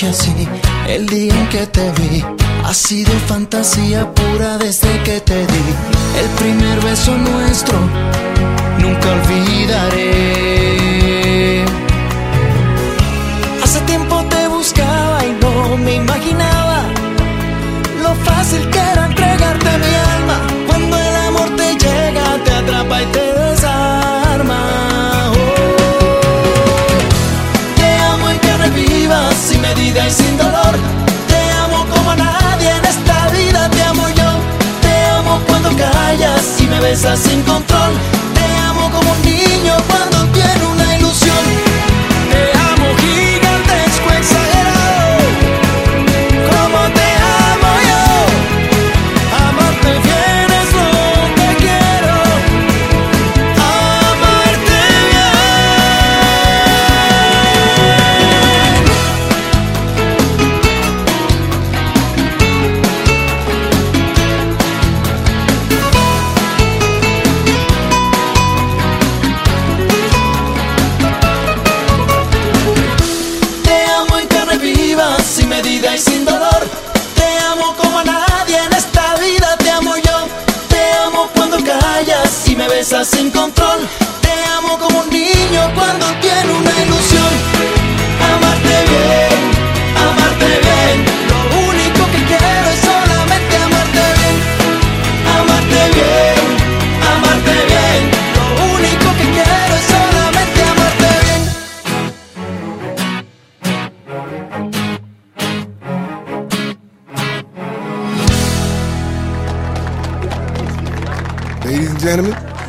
Ha 0.00 0.12
sido 0.12 0.12
magia, 0.12 0.12
sí, 0.12 0.48
el 0.86 1.06
día 1.08 1.34
en 1.34 1.48
que 1.48 1.66
te 1.66 1.90
vi. 1.90 2.22
Ha 2.64 2.72
sido 2.72 3.10
fantasía 3.26 4.08
pura 4.14 4.56
desde 4.56 5.02
que 5.02 5.20
te 5.20 5.44
di 5.44 5.74
el 6.20 6.26
primer 6.38 6.80
beso 6.82 7.16
nuestro. 7.16 7.76
Nunca 8.78 9.10
olvidaré. 9.10 10.04
Hace 13.64 13.80
tiempo 13.80 14.22
te 14.30 14.46
buscaba 14.46 15.24
y 15.26 15.32
no 15.40 15.76
me 15.78 15.94
imaginaba 15.94 16.84
lo 18.00 18.14
fácil 18.24 18.70
que 18.70 18.78
era 18.78 19.08
medida 29.88 30.06
y 30.06 30.10
sin 30.10 30.36
dolor. 30.36 30.74
Te 31.28 31.50
amo 31.64 31.86
como 31.94 32.10
a 32.10 32.16
nadie 32.16 32.70
en 32.70 32.84
esta 32.84 33.28
vida. 33.28 33.68
Te 33.70 33.82
amo 33.82 34.08
yo. 34.08 34.30
Te 34.82 35.04
amo 35.16 35.40
cuando 35.46 35.70
callas 35.76 36.60
y 36.60 36.66
me 36.66 36.80
besas 36.80 37.18
sin 37.18 37.42
control. 37.42 37.92
Te 38.34 38.46
amo 38.68 38.90
como 38.90 39.12
un 39.12 39.22
niño 39.22 39.74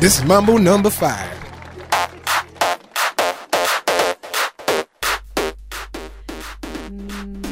this 0.00 0.18
is 0.18 0.24
Mambo 0.24 0.56
number 0.56 0.90
five. 0.90 1.28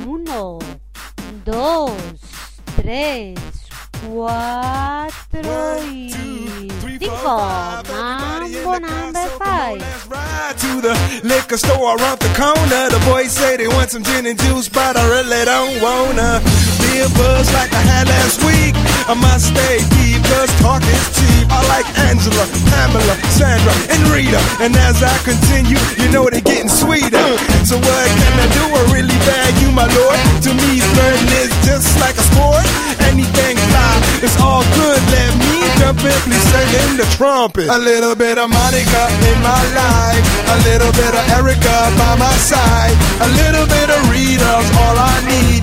Uno, 0.07 0.59
dos, 1.45 1.93
tres, 2.77 3.39
cuatro 4.07 5.79
y 5.85 6.11
cinco. 6.99 7.39
Mambo 7.93 8.79
number 8.81 9.29
five. 9.39 9.83
Ride 10.09 10.57
to 10.59 10.81
the 10.81 10.95
liquor 11.25 11.59
store 11.59 11.97
around 11.97 12.19
the 12.21 12.33
corner. 12.35 12.89
The 12.89 13.03
boys 13.11 13.33
say 13.33 13.57
they 13.59 13.69
want 13.69 13.91
some 13.91 14.03
gin 14.03 14.27
and 14.27 14.39
juice, 14.41 14.69
but 14.69 14.97
I 14.97 15.05
really 15.09 15.45
don't 15.45 15.83
wanna 15.83 16.41
be 16.81 17.01
a 17.01 17.09
buzz 17.11 17.53
like 17.53 17.73
I 17.73 17.83
had 17.93 18.09
last 18.09 18.43
week. 18.45 18.75
I 19.09 19.15
must 19.15 19.49
stay 19.49 19.68
Angela, 22.19 22.51
Pamela, 22.75 23.15
Sandra, 23.31 23.71
and 23.95 24.03
Rita. 24.11 24.43
And 24.59 24.75
as 24.75 25.07
I 25.07 25.15
continue, 25.23 25.79
you 26.03 26.11
know 26.11 26.27
they're 26.27 26.43
getting 26.43 26.69
sweeter. 26.69 27.31
So 27.63 27.79
what 27.79 28.07
can 28.11 28.35
I 28.43 28.49
do? 28.59 28.65
I 28.75 28.83
really 28.91 29.15
you, 29.63 29.71
my 29.71 29.87
lord. 29.87 30.19
To 30.43 30.51
me, 30.51 30.83
flirting 30.83 31.31
is 31.39 31.55
just 31.63 31.95
like 32.03 32.19
a 32.19 32.25
sport. 32.27 32.67
Anything 33.07 33.55
fly, 33.71 33.95
it's 34.19 34.35
all 34.43 34.67
good. 34.75 34.99
Let 35.15 35.31
me 35.39 35.63
jump 35.79 36.03
in, 36.03 36.19
please 36.27 36.43
in 36.83 36.99
the 36.99 37.07
trumpet. 37.15 37.71
A 37.71 37.79
little 37.79 38.19
bit 38.19 38.35
of 38.35 38.51
Monica 38.51 39.03
in 39.31 39.39
my 39.39 39.63
life, 39.79 40.25
a 40.51 40.59
little 40.67 40.91
bit 40.99 41.15
of 41.15 41.23
Erica 41.39 41.77
by 41.95 42.19
my 42.19 42.35
side, 42.43 42.99
a 43.23 43.31
little 43.47 43.67
bit 43.71 43.89
of 43.95 44.01
Rita's 44.11 44.69
all 44.75 44.97
I 44.99 45.23
need, 45.23 45.63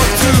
to 0.23 0.33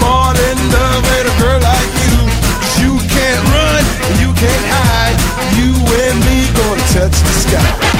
fall 0.00 0.34
in 0.34 0.58
love 0.72 1.02
with 1.04 1.32
a 1.32 1.34
girl 1.40 1.60
like 1.60 1.92
you. 2.04 2.16
Cause 2.60 2.76
you 2.84 2.94
can't 3.14 3.42
run, 3.54 3.82
you 4.22 4.30
can't 4.42 4.66
hide. 4.74 5.18
You 5.58 5.72
and 6.04 6.18
me 6.26 6.38
gonna 6.56 6.84
touch 6.94 7.16
the 7.26 7.34
sky. 7.44 7.90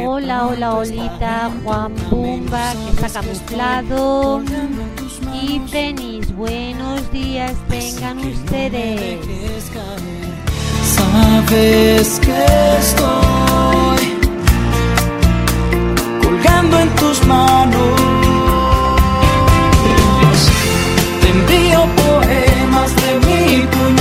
Hola, 0.00 0.46
hola, 0.46 0.74
holita, 0.76 1.50
Juan 1.64 1.92
Bumba, 2.08 2.72
que 2.72 2.90
está 3.06 3.20
camuflado. 3.20 4.40
Y 5.34 5.58
Denis, 5.72 6.32
buenos 6.36 7.10
días 7.10 7.52
tengan 7.68 8.18
ustedes. 8.18 9.18
Sabes 10.84 12.20
que 12.20 12.44
estoy 12.78 14.06
colgando 16.22 16.78
en 16.78 16.88
tus 16.90 17.26
manos. 17.26 18.00
Te 21.20 21.28
envío 21.28 21.86
poemas 21.96 22.94
de 22.94 23.14
mi 23.26 23.66
puño 23.66 23.98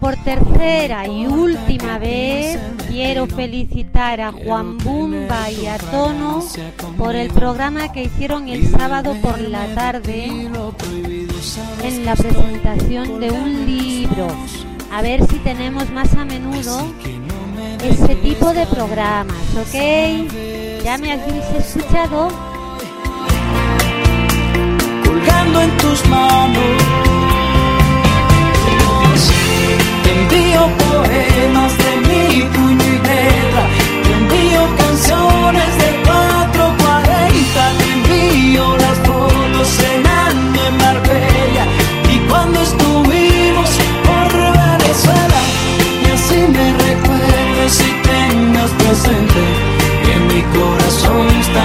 por 0.00 0.16
tercera 0.16 1.06
y 1.06 1.26
última 1.26 1.98
vez 1.98 2.58
quiero 2.88 3.26
felicitar 3.26 4.20
a 4.20 4.32
Juan 4.32 4.78
Bumba 4.78 5.50
y 5.50 5.66
a 5.66 5.76
Tono 5.76 6.42
por 6.96 7.14
el 7.14 7.30
programa 7.30 7.92
que 7.92 8.04
hicieron 8.04 8.48
el 8.48 8.68
sábado 8.70 9.14
por 9.22 9.38
la 9.40 9.66
tarde 9.74 10.24
en 11.84 12.04
la 12.04 12.16
presentación 12.16 13.20
de 13.20 13.30
un 13.30 13.66
libro. 13.66 14.28
A 14.90 15.02
ver 15.02 15.24
si 15.28 15.36
tenemos 15.38 15.90
más 15.90 16.12
a 16.14 16.24
menudo 16.24 16.86
ese 17.84 18.14
tipo 18.16 18.52
de 18.52 18.66
programas, 18.66 19.36
¿ok? 19.56 20.82
Ya 20.84 20.98
me 20.98 21.12
habéis 21.12 21.44
escuchado. 21.58 22.28
colgando 25.04 25.60
en 25.60 25.76
tus 25.76 26.08
manos. 26.08 27.19
Envío 30.10 30.62
poemas 30.84 31.72
de 31.78 31.92
mi 32.08 32.42
puño 32.54 32.86
y 32.94 32.98
letra. 33.08 33.62
Envío 34.16 34.62
canciones 34.82 35.70
de 35.82 35.88
440. 36.04 37.62
Te 37.78 37.86
envío 37.96 38.64
las 38.76 38.98
fotos 39.06 39.68
cenando 39.78 40.58
en 40.66 40.76
Marbella. 40.78 41.64
Y 42.12 42.16
cuando 42.28 42.60
estuvimos 42.60 43.70
por 44.06 44.30
Venezuela. 44.58 45.40
Y 46.04 46.06
así 46.16 46.38
me 46.54 46.66
recuerdes 46.88 47.74
y 47.88 47.90
tengas 48.10 48.70
presente 48.82 49.42
que 50.04 50.14
mi 50.28 50.42
corazón 50.58 51.26
está 51.44 51.64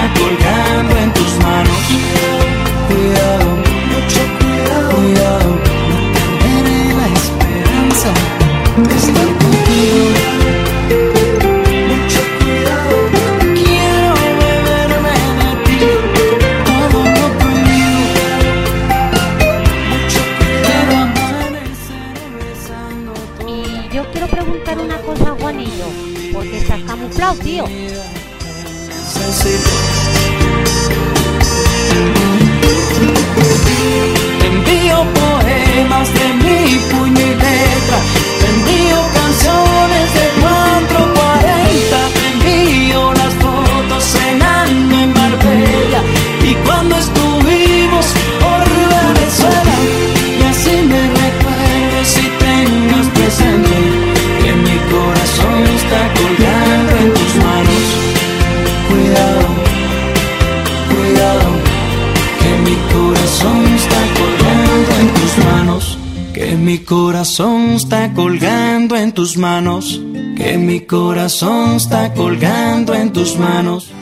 está 71.76 72.12
colgando 72.14 72.94
en 72.94 73.12
tus 73.12 73.38
manos. 73.38 73.92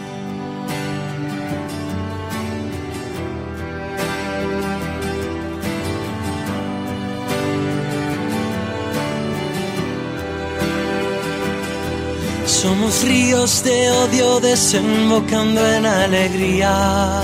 Somos 12.46 13.02
ríos 13.02 13.64
de 13.64 13.90
odio 13.90 14.40
desembocando 14.40 15.60
en 15.66 15.84
alegría. 15.84 17.22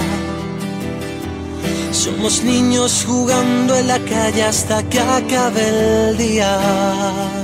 Somos 1.93 2.43
niños 2.43 3.05
jugando 3.07 3.77
en 3.77 3.87
la 3.87 3.99
calle 4.01 4.43
hasta 4.43 4.83
que 4.89 5.01
acabe 5.01 6.11
el 6.11 6.17
día. 6.17 7.40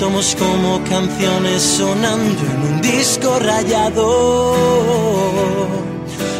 Somos 0.00 0.34
como 0.34 0.82
canciones 0.84 1.60
sonando 1.60 2.40
en 2.40 2.72
un 2.72 2.80
disco 2.80 3.38
rayado. 3.38 4.54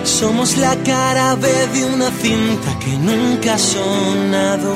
Somos 0.02 0.56
la 0.56 0.74
cara 0.76 1.34
B 1.34 1.46
de 1.74 1.84
una 1.84 2.10
cinta 2.10 2.78
que 2.78 2.96
nunca 2.96 3.56
ha 3.56 3.58
sonado. 3.58 4.74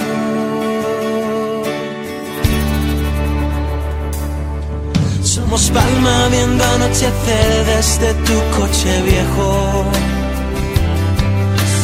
Somos 5.23 5.71
palma 5.71 6.29
viendo 6.31 6.63
anochecer 6.63 7.65
desde 7.65 8.13
tu 8.27 8.35
coche 8.59 9.01
viejo. 9.01 9.87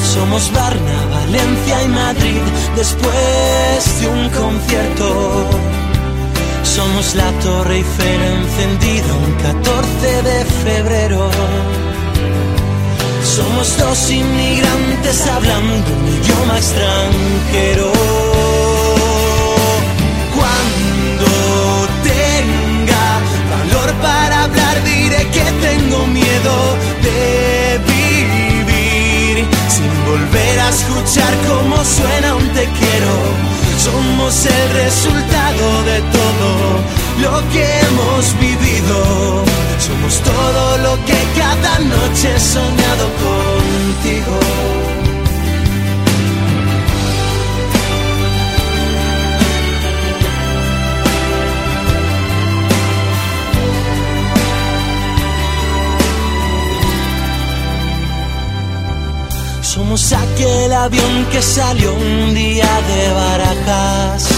Somos 0.04 0.52
Varna, 0.52 1.06
Valencia 1.14 1.82
y 1.82 1.88
Madrid 1.88 2.42
después 2.76 4.00
de 4.02 4.08
un 4.08 4.28
concierto. 4.28 5.79
Somos 6.62 7.14
la 7.14 7.30
Torre 7.40 7.76
Eiffel 7.76 8.22
encendida 8.22 9.14
un 9.14 9.32
14 9.42 10.22
de 10.22 10.44
febrero. 10.64 11.30
Somos 13.24 13.76
dos 13.78 14.10
inmigrantes 14.10 15.26
hablando 15.26 15.90
un 15.92 16.08
idioma 16.08 16.56
extranjero. 16.58 17.92
Cuando 20.36 21.30
tenga 22.02 23.06
valor 23.52 23.92
para 24.02 24.44
hablar 24.44 24.84
diré 24.84 25.28
que 25.30 25.44
tengo 25.66 26.06
miedo 26.06 26.54
de 27.02 27.80
vivir 27.92 29.46
sin 29.68 30.04
volver 30.06 30.60
a 30.60 30.68
escuchar 30.68 31.34
cómo 31.48 31.84
suena 31.84 32.34
un 32.34 32.48
te 32.52 32.64
quiero. 32.64 33.59
Somos 33.84 34.44
el 34.44 34.70
resultado 34.84 35.82
de 35.84 36.00
todo 36.12 36.50
lo 37.22 37.48
que 37.48 37.64
hemos 37.80 38.38
vivido. 38.38 39.42
Somos 39.78 40.20
todo 40.20 40.78
lo 40.78 41.04
que 41.06 41.18
cada 41.38 41.78
noche 41.78 42.34
he 42.36 42.40
soñado 42.40 43.06
contigo. 43.24 44.89
Somos 59.90 60.12
aquel 60.12 60.72
avión 60.72 61.26
que 61.32 61.42
salió 61.42 61.92
un 61.92 62.32
día 62.32 62.70
de 62.90 63.12
barajas. 63.12 64.28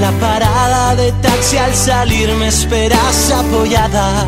La 0.00 0.12
parada 0.12 0.94
de 0.94 1.10
taxi 1.20 1.56
al 1.56 1.74
salir 1.74 2.32
me 2.34 2.46
esperas 2.46 3.32
apoyada. 3.32 4.26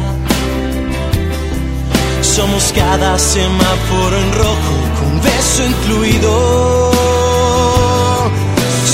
Somos 2.23 2.73
cada 2.75 3.17
semáforo 3.21 4.17
en 4.19 4.33
rojo 4.33 4.75
con 4.99 5.21
beso 5.23 5.65
incluido. 5.65 6.91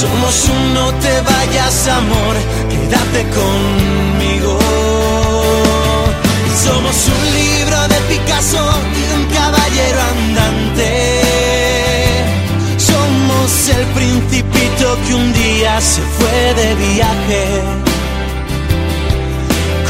Somos 0.00 0.34
un 0.54 0.74
no 0.74 0.86
te 1.00 1.14
vayas 1.30 1.88
amor, 1.88 2.36
quédate 2.68 3.22
conmigo. 3.38 4.58
Somos 6.62 6.96
un 7.14 7.22
libro 7.40 7.88
de 7.88 7.98
Picasso 8.10 9.05
caballero 9.76 10.00
andante. 10.00 10.90
Somos 12.78 13.68
el 13.68 13.84
principito 13.86 14.98
que 15.06 15.14
un 15.14 15.32
día 15.32 15.80
se 15.80 16.02
fue 16.02 16.54
de 16.54 16.74
viaje. 16.74 17.44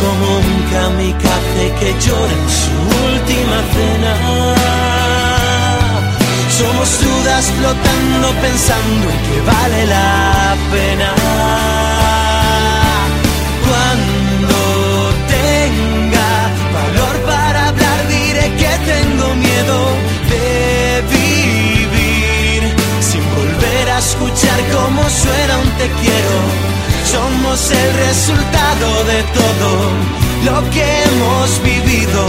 Como 0.01 0.39
un 0.39 0.53
kamikaze 0.73 1.65
que 1.81 1.91
llora 2.05 2.33
en 2.33 2.49
su 2.61 2.75
última 3.11 3.59
cena. 3.75 4.13
Somos 6.59 6.89
dudas 7.01 7.45
flotando 7.59 8.29
pensando 8.41 9.11
en 9.11 9.19
que 9.27 9.41
vale 9.51 9.87
la 9.87 10.57
pena. 10.73 11.09
Cuando 13.67 14.59
tenga 15.29 16.31
valor 16.77 17.17
para 17.27 17.69
hablar 17.69 18.09
diré 18.09 18.47
que 18.57 18.73
tengo 18.93 19.35
miedo 19.35 19.46
escuchar 24.07 24.61
cómo 24.73 25.03
suena 25.23 25.55
un 25.59 25.71
te 25.81 25.89
quiero. 26.01 26.37
Somos 27.13 27.59
el 27.83 27.91
resultado 28.07 28.89
de 29.11 29.21
todo 29.39 29.71
lo 30.49 30.57
que 30.71 30.85
hemos 31.05 31.49
vivido. 31.71 32.23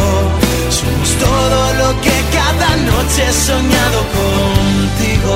Somos 0.79 1.09
todo 1.25 1.59
lo 1.81 1.89
que 2.05 2.15
cada 2.39 2.69
noche 2.91 3.19
he 3.29 3.33
soñado 3.49 3.99
contigo. 4.17 5.35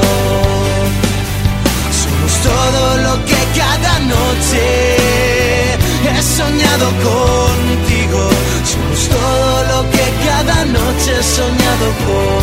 Somos 2.02 2.34
todo 2.50 2.84
lo 3.06 3.14
que 3.30 3.42
cada 3.62 3.94
noche 4.16 4.62
he 6.10 6.22
soñado 6.40 6.88
contigo. 7.08 8.22
Somos 8.72 9.02
todo 9.16 9.50
lo 9.72 9.80
que 9.94 10.06
cada 10.28 10.58
noche 10.78 11.10
he 11.20 11.24
soñado 11.38 11.88
contigo. 12.08 12.42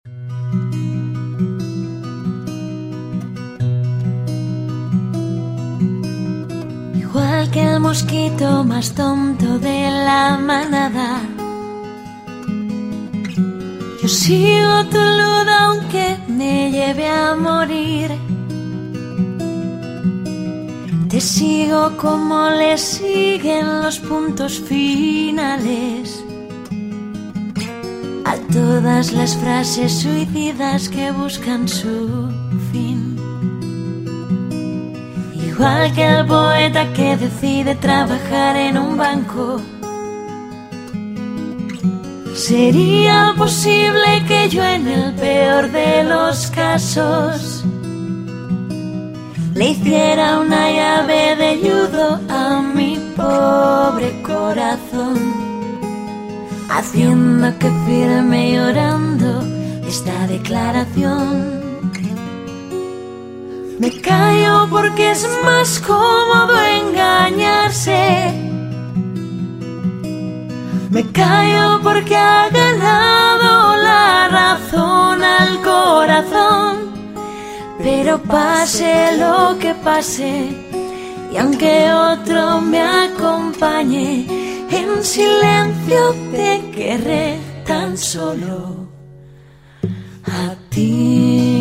Igual 6.96 7.50
que 7.52 7.62
el 7.62 7.78
mosquito 7.78 8.64
más 8.64 8.96
tonto 8.96 9.60
de 9.60 9.90
la 9.90 10.36
manada. 10.42 11.22
Sigo 14.10 14.84
tu 14.90 14.98
luz 14.98 15.46
aunque 15.60 16.18
me 16.26 16.72
lleve 16.72 17.06
a 17.06 17.36
morir. 17.36 18.10
Te 21.08 21.20
sigo 21.20 21.96
como 21.96 22.50
le 22.50 22.76
siguen 22.76 23.82
los 23.82 24.00
puntos 24.00 24.58
finales 24.58 26.24
a 28.24 28.34
todas 28.52 29.12
las 29.12 29.36
frases 29.36 30.00
suicidas 30.00 30.88
que 30.88 31.12
buscan 31.12 31.68
su 31.68 32.28
fin. 32.72 33.16
Igual 35.36 35.94
que 35.94 36.04
el 36.04 36.26
poeta 36.26 36.92
que 36.94 37.16
decide 37.16 37.76
trabajar 37.76 38.56
en 38.56 38.76
un 38.76 38.96
banco. 38.96 39.60
¿Sería 42.34 43.34
posible 43.36 44.24
que 44.26 44.48
yo 44.48 44.64
en 44.64 44.86
el 44.86 45.14
peor 45.14 45.70
de 45.70 46.04
los 46.04 46.46
casos 46.50 47.64
le 49.54 49.70
hiciera 49.70 50.40
una 50.40 50.70
llave 50.70 51.36
de 51.36 51.58
judo 51.58 52.20
a 52.28 52.62
mi 52.62 52.98
pobre 53.16 54.22
corazón? 54.22 55.18
Haciendo 56.70 57.58
que 57.58 57.70
firme 57.86 58.52
llorando 58.52 59.42
esta 59.86 60.26
declaración. 60.26 61.60
Me 63.80 63.90
callo 64.02 64.68
porque 64.68 65.10
es 65.12 65.26
más 65.42 65.80
cómodo 65.80 66.54
engañarse. 66.62 68.49
Me 70.90 71.04
callo 71.12 71.80
porque 71.84 72.16
ha 72.16 72.48
ganado 72.50 73.76
la 73.76 74.28
razón 74.28 75.22
al 75.22 75.62
corazón. 75.62 76.90
Pero 77.78 78.18
pase 78.18 79.16
lo 79.16 79.56
que 79.60 79.72
pase, 79.74 80.48
y 81.32 81.36
aunque 81.36 81.92
otro 81.92 82.60
me 82.60 82.80
acompañe, 82.80 84.26
en 84.68 85.04
silencio 85.04 86.14
te 86.32 86.70
querré 86.74 87.38
tan 87.64 87.96
solo 87.96 88.88
a 90.26 90.56
ti. 90.70 91.59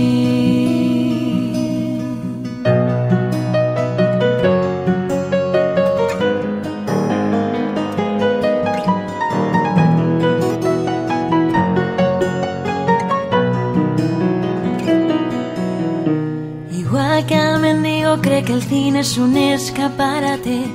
Mundo 18.09 18.21
cree 18.23 18.43
que 18.43 18.53
el 18.53 18.63
cine 18.63 19.01
es 19.01 19.17
un 19.17 19.37
escaparate. 19.37 20.65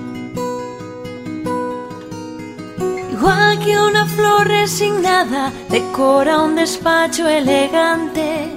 Igual 3.13 3.59
que 3.59 3.77
una 3.77 4.07
flor 4.07 4.47
resignada 4.47 5.53
decora 5.69 6.43
un 6.43 6.55
despacho 6.55 7.27
elegante. 7.27 8.55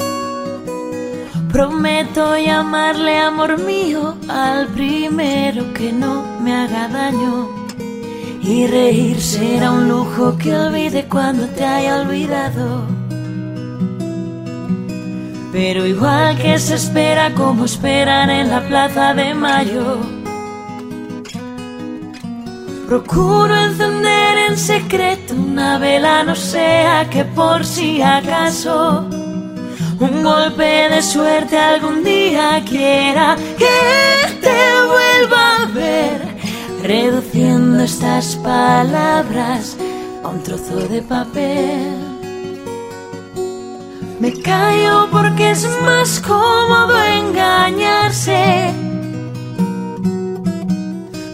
Prometo 1.51 2.37
llamarle 2.37 3.17
amor 3.17 3.57
mío 3.57 4.15
al 4.27 4.67
primero 4.67 5.73
que 5.73 5.91
no 5.91 6.23
me 6.41 6.53
haga 6.53 6.87
daño. 6.87 7.49
Y 8.43 8.67
reír 8.67 9.19
será 9.19 9.71
un 9.71 9.87
lujo 9.89 10.37
que 10.37 10.55
olvide 10.55 11.07
cuando 11.07 11.47
te 11.47 11.65
haya 11.65 12.01
olvidado. 12.01 12.96
Pero 15.59 15.87
igual 15.87 16.37
que 16.37 16.59
se 16.59 16.75
espera 16.75 17.33
como 17.33 17.65
esperan 17.65 18.29
en 18.29 18.51
la 18.51 18.61
plaza 18.67 19.15
de 19.15 19.33
mayo. 19.33 19.97
Procuro 22.87 23.55
encender 23.55 24.37
en 24.49 24.55
secreto 24.55 25.33
una 25.33 25.79
vela, 25.79 26.23
no 26.23 26.35
sea 26.35 27.09
que 27.09 27.25
por 27.25 27.65
si 27.65 28.03
acaso 28.03 29.07
un 29.99 30.21
golpe 30.21 30.89
de 30.93 31.01
suerte 31.01 31.57
algún 31.57 32.03
día 32.03 32.63
quiera 32.63 33.35
que 33.57 34.35
te 34.39 34.61
vuelva 34.93 35.63
a 35.63 35.65
ver, 35.73 36.21
reduciendo 36.83 37.83
estas 37.83 38.35
palabras 38.35 39.75
a 40.23 40.27
un 40.27 40.43
trozo 40.43 40.75
de 40.87 41.01
papel. 41.01 42.06
Me 44.19 44.33
callo 44.33 45.07
porque 45.11 45.51
es 45.51 45.67
más 45.83 46.19
cómodo 46.19 46.95
engañarse. 47.03 48.73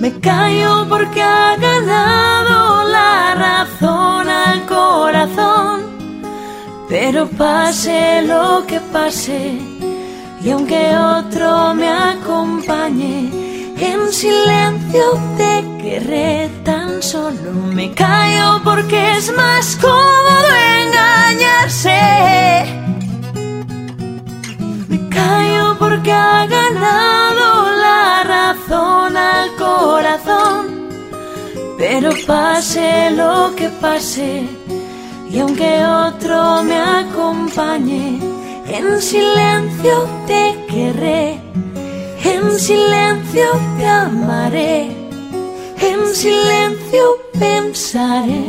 Me 0.02 0.12
callo 0.20 0.86
porque 0.90 1.22
ha 1.22 1.56
ganado 1.56 2.84
la 2.90 3.36
razón 3.36 4.28
al 4.28 4.66
corazón. 4.66 5.82
Pero 6.90 7.28
pase 7.28 8.22
lo 8.24 8.66
que 8.68 8.82
pase, 8.92 9.58
y 10.44 10.50
aunque 10.52 10.96
otro 10.98 11.74
me 11.74 11.90
acompañe, 11.90 13.43
en 13.86 14.14
silencio 14.14 15.20
te 15.38 15.64
querré 15.82 16.50
tan 16.64 17.02
solo. 17.02 17.52
Me 17.74 17.92
callo 17.94 18.62
porque 18.64 19.18
es 19.18 19.36
más 19.36 19.76
cómodo 19.76 20.50
engañarse. 20.84 22.00
Me 24.88 25.10
callo 25.10 25.78
porque 25.80 26.12
ha 26.12 26.46
ganado 26.46 27.46
la 27.86 28.24
razón 28.36 29.18
al 29.18 29.56
corazón. 29.56 30.64
Pero 31.78 32.12
pase 32.26 33.12
lo 33.12 33.54
que 33.58 33.68
pase, 33.70 34.48
y 35.30 35.40
aunque 35.40 35.84
otro 35.86 36.64
me 36.64 36.78
acompañe, 36.78 38.20
en 38.68 39.02
silencio 39.02 40.08
te 40.26 40.66
querré, 40.70 41.42
en 42.24 42.60
silencio 42.60 43.44
te 43.78 43.86
amaré, 43.86 44.92
en 45.80 46.08
silencio 46.14 47.18
pensaré. 47.40 48.44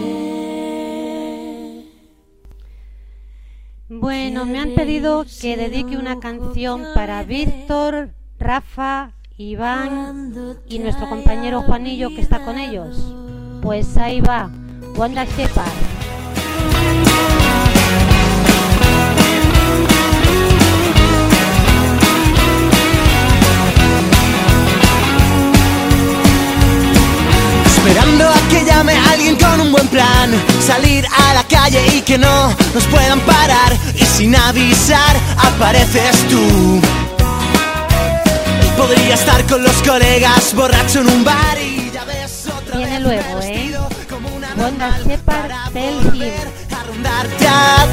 Bueno, 3.89 4.45
me 4.45 4.59
han 4.59 4.75
pedido 4.75 5.25
que 5.41 5.57
dedique 5.57 5.97
una 5.97 6.19
canción 6.19 6.85
para 6.95 7.23
Víctor, 7.23 8.11
Rafa, 8.39 9.13
Iván 9.37 10.59
y 10.69 10.79
nuestro 10.79 11.09
compañero 11.09 11.63
Juanillo 11.63 12.09
que 12.09 12.21
está 12.21 12.45
con 12.45 12.59
ellos. 12.59 13.15
Pues 13.63 13.97
ahí 13.97 14.21
va, 14.21 14.51
Wanda 14.97 15.25
Shepard. 15.25 17.44
Llame 28.75 28.97
alguien 29.13 29.37
con 29.37 29.61
un 29.61 29.73
buen 29.73 29.89
plan. 29.89 30.31
Salir 30.67 31.07
a 31.07 31.35
la 31.35 31.45
calle 31.45 31.81
y 31.97 32.01
que 32.03 32.19
no 32.19 32.55
nos 32.75 32.85
puedan 32.85 33.21
parar. 33.21 33.73
Y 33.95 34.05
sin 34.05 34.35
avisar 34.35 35.17
apareces 35.39 36.17
tú. 36.29 36.81
Podría 38.77 39.15
estar 39.15 39.45
con 39.47 39.63
los 39.63 39.77
colegas 39.83 40.53
borracho 40.55 41.01
en 41.01 41.09
un 41.09 41.25
bar 41.25 41.59
y 41.59 41.91
ya 41.93 42.05
ves 42.05 42.49
otra 42.49 42.77
Viene 42.77 43.01
luego, 43.01 43.41
¿eh? 43.43 43.73
Wanda 44.57 44.99
Shepard, 45.07 45.53
a 45.53 45.71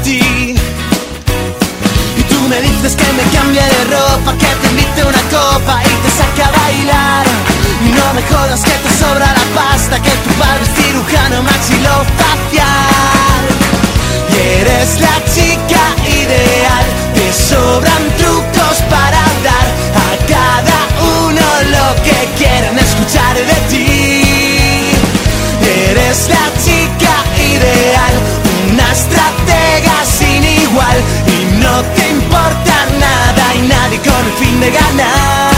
ti. 0.02 0.54
Y 2.18 2.22
tú 2.22 2.40
me 2.48 2.60
dices 2.60 2.96
que 2.96 3.12
me 3.12 3.22
cambie 3.36 3.62
de 3.62 3.84
ropa 3.84 4.32
Que 4.38 4.46
te 4.60 4.68
invite 4.68 5.04
una 5.04 5.22
copa 5.30 5.82
y 5.84 5.94
te 6.02 6.10
saque 6.10 6.42
a 6.42 6.50
bailar 6.50 7.51
Y 7.84 7.88
no 7.90 8.14
me 8.14 8.22
jodas 8.22 8.62
que 8.62 8.70
te 8.70 8.90
sobra 8.98 9.26
la 9.26 9.60
pasta 9.60 10.00
Que 10.00 10.10
tu 10.24 10.30
padre 10.38 10.64
cirujano 10.76 11.42
maxilofacial. 11.42 13.42
Y 14.30 14.32
eres 14.60 15.00
la 15.00 15.16
chica 15.34 15.82
ideal 16.06 16.86
Te 17.14 17.32
sobran 17.32 18.02
trucos 18.18 18.76
para 18.88 19.22
dar 19.48 19.66
a 19.94 20.16
cada 20.26 20.80
uno 21.26 21.46
lo 21.76 21.86
que 22.02 22.18
quieren 22.38 22.78
escuchar 22.78 23.36
de 23.36 23.54
ti. 23.70 24.92
Eres 25.90 26.28
la 26.28 26.46
chica 26.64 27.14
ideal, 27.38 28.14
una 28.70 28.90
estratega 28.92 30.04
sin 30.04 30.42
igual. 30.44 30.98
Y 31.26 31.44
no 31.60 31.82
te 31.94 32.08
importa 32.10 32.86
nada 32.98 33.54
y 33.54 33.62
nadie 33.68 33.98
con 33.98 34.26
el 34.26 34.32
fin 34.38 34.60
de 34.60 34.70
ganar. 34.70 35.51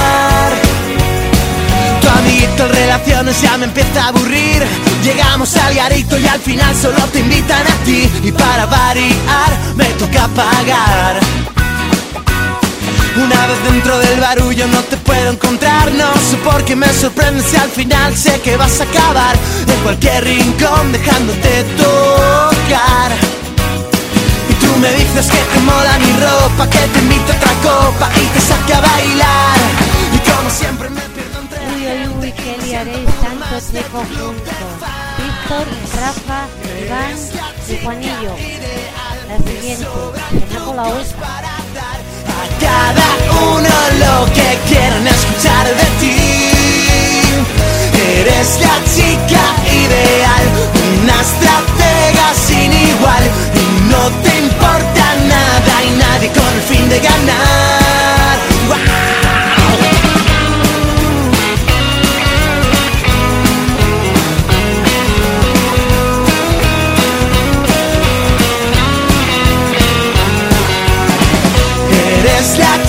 Tu 2.24 2.30
amiguito 2.30 2.64
en 2.64 2.72
relaciones 2.72 3.42
ya 3.42 3.58
me 3.58 3.66
empieza 3.66 4.04
a 4.04 4.08
aburrir. 4.08 4.62
Llegamos 5.02 5.54
al 5.56 5.74
garito 5.74 6.18
y 6.18 6.26
al 6.26 6.40
final 6.40 6.74
solo 6.74 6.96
te 7.12 7.20
invitan 7.20 7.66
a 7.66 7.84
ti. 7.84 8.10
Y 8.22 8.32
para 8.32 8.64
variar 8.64 9.52
me 9.76 9.84
toca 10.00 10.26
pagar. 10.28 11.20
Una 13.16 13.46
vez 13.46 13.62
dentro 13.64 13.98
del 13.98 14.20
barullo 14.20 14.66
no 14.68 14.80
te 14.84 14.96
puedo 14.96 15.32
encontrar. 15.32 15.92
No 15.92 16.12
sé 16.14 16.36
por 16.38 16.64
qué 16.64 16.74
me 16.74 16.90
sorprende 16.94 17.42
si 17.42 17.56
al 17.56 17.68
final 17.70 18.16
sé 18.16 18.40
que 18.40 18.56
vas 18.56 18.80
a 18.80 18.84
acabar. 18.84 19.36
En 19.66 19.80
cualquier 19.82 20.24
rincón 20.24 20.92
dejándote 20.92 21.64
tocar. 21.76 23.12
Y 24.48 24.54
tú 24.54 24.78
me 24.80 24.90
dices 24.92 25.26
que 25.26 25.36
te 25.36 25.60
mola 25.60 25.98
mi 25.98 26.12
ropa 26.20 26.68
Que 26.70 26.78
te 26.78 26.98
invito 27.00 27.32
a 27.32 27.36
otra 27.36 27.52
copa 27.62 28.10
y 28.16 28.26
te 28.26 28.40
saque 28.40 28.72
a 28.72 28.80
bailar. 28.80 29.58
Y 30.14 30.18
como 30.30 30.48
siempre 30.48 30.88
me 30.88 31.13
liaréis 32.74 33.10
tanto 33.22 33.66
tiempo 33.70 33.98
juntos. 33.98 34.74
Víctor, 35.18 35.66
Rafa, 36.00 36.40
Iván 36.82 37.16
y 37.68 37.84
Juanillo. 37.84 38.34
La 39.28 39.36
siguiente, 39.38 39.86
ha 39.86 40.64
colado 40.64 41.00
esta. 41.00 41.38
a 42.34 42.44
cada 42.64 43.08
uno 43.52 43.74
lo 44.04 44.32
que 44.34 44.48
quieren 44.68 45.06
escuchar 45.06 45.66
de 45.80 45.88
ti. 46.00 46.16
Eres 48.18 48.60
la 48.60 48.76
chica 48.94 49.44
ideal, 49.82 50.44
una 51.02 51.20
estratega 51.26 52.26
sin 52.46 52.72
igual 52.72 53.24
y 53.54 53.90
no 53.90 54.02
te 54.22 54.38
importa 54.38 55.04
nada 55.28 55.74
y 55.84 55.90
nadie 55.96 56.28
con 56.32 56.48
el 56.56 56.62
fin 56.62 56.88
de 56.88 56.98
ganar. 56.98 58.38
¡Guau! 58.66 59.13
Eres 72.24 72.58
la 72.58 72.83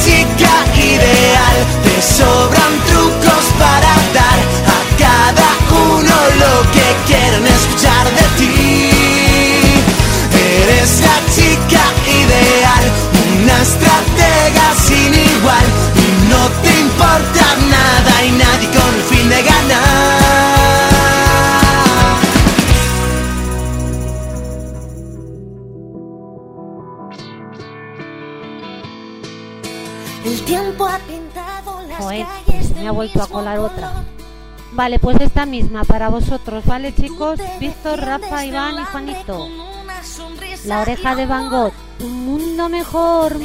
ha 32.88 32.92
vuelto 32.92 33.22
a 33.22 33.28
colar 33.28 33.60
otra. 33.60 34.04
Vale, 34.72 35.00
pues 35.00 35.20
esta 35.22 35.46
misma 35.46 35.84
para 35.84 36.10
vosotros, 36.10 36.66
¿vale 36.66 36.94
chicos? 36.94 37.40
Víctor, 37.60 38.00
Rafa, 38.00 38.46
Iván 38.46 38.76
y 38.82 38.86
Juanito. 38.86 39.48
La 40.66 40.82
oreja 40.82 41.16
de 41.16 41.26
Van 41.26 41.50
Gogh, 41.50 41.74
un 42.02 42.26
mundo 42.26 42.70
mejor. 42.70 43.38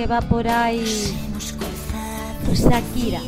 que 0.00 0.06
va 0.06 0.22
por 0.22 0.48
ahí 0.48 0.82
pues 2.46 2.60
Shakira. 2.60 3.20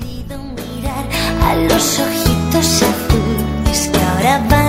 A 1.45 1.55
los 1.55 2.01
ojitos 2.01 2.83
azules 2.83 3.91
que 3.93 4.01
ahora 4.01 4.39
van 4.49 4.62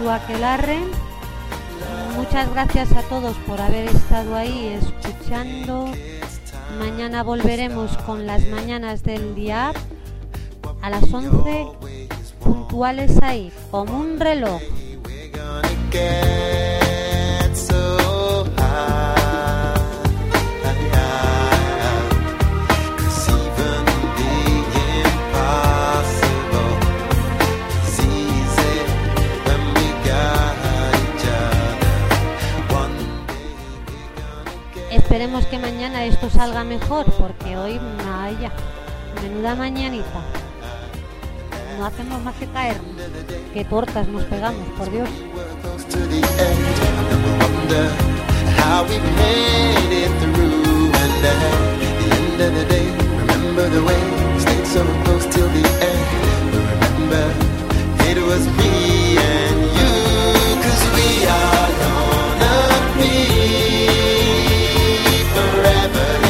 su 0.00 0.10
aquelarre. 0.10 0.80
Muchas 2.16 2.50
gracias 2.50 2.92
a 2.92 3.02
todos 3.02 3.36
por 3.46 3.60
haber 3.60 3.88
estado 3.88 4.34
ahí 4.34 4.78
escuchando. 4.80 5.92
Mañana 6.78 7.22
volveremos 7.22 7.96
con 7.98 8.26
las 8.26 8.46
mañanas 8.46 9.02
del 9.02 9.34
día 9.34 9.72
a 10.80 10.90
las 10.90 11.12
11 11.12 11.66
puntuales 12.42 13.18
ahí, 13.22 13.52
como 13.70 13.98
un 13.98 14.18
reloj. 14.18 14.62
esto 36.04 36.30
salga 36.30 36.64
mejor, 36.64 37.06
porque 37.12 37.56
hoy, 37.56 37.80
vaya, 38.06 38.52
menuda 39.22 39.54
mañanita. 39.54 40.22
No 41.78 41.86
hacemos 41.86 42.22
más 42.22 42.34
que 42.36 42.46
caer. 42.46 42.80
Qué 43.52 43.64
tortas 43.64 44.08
nos 44.08 44.24
pegamos, 44.24 44.66
por 44.76 44.90
Dios. 44.90 45.08
me 49.16 49.50
never 65.92 66.29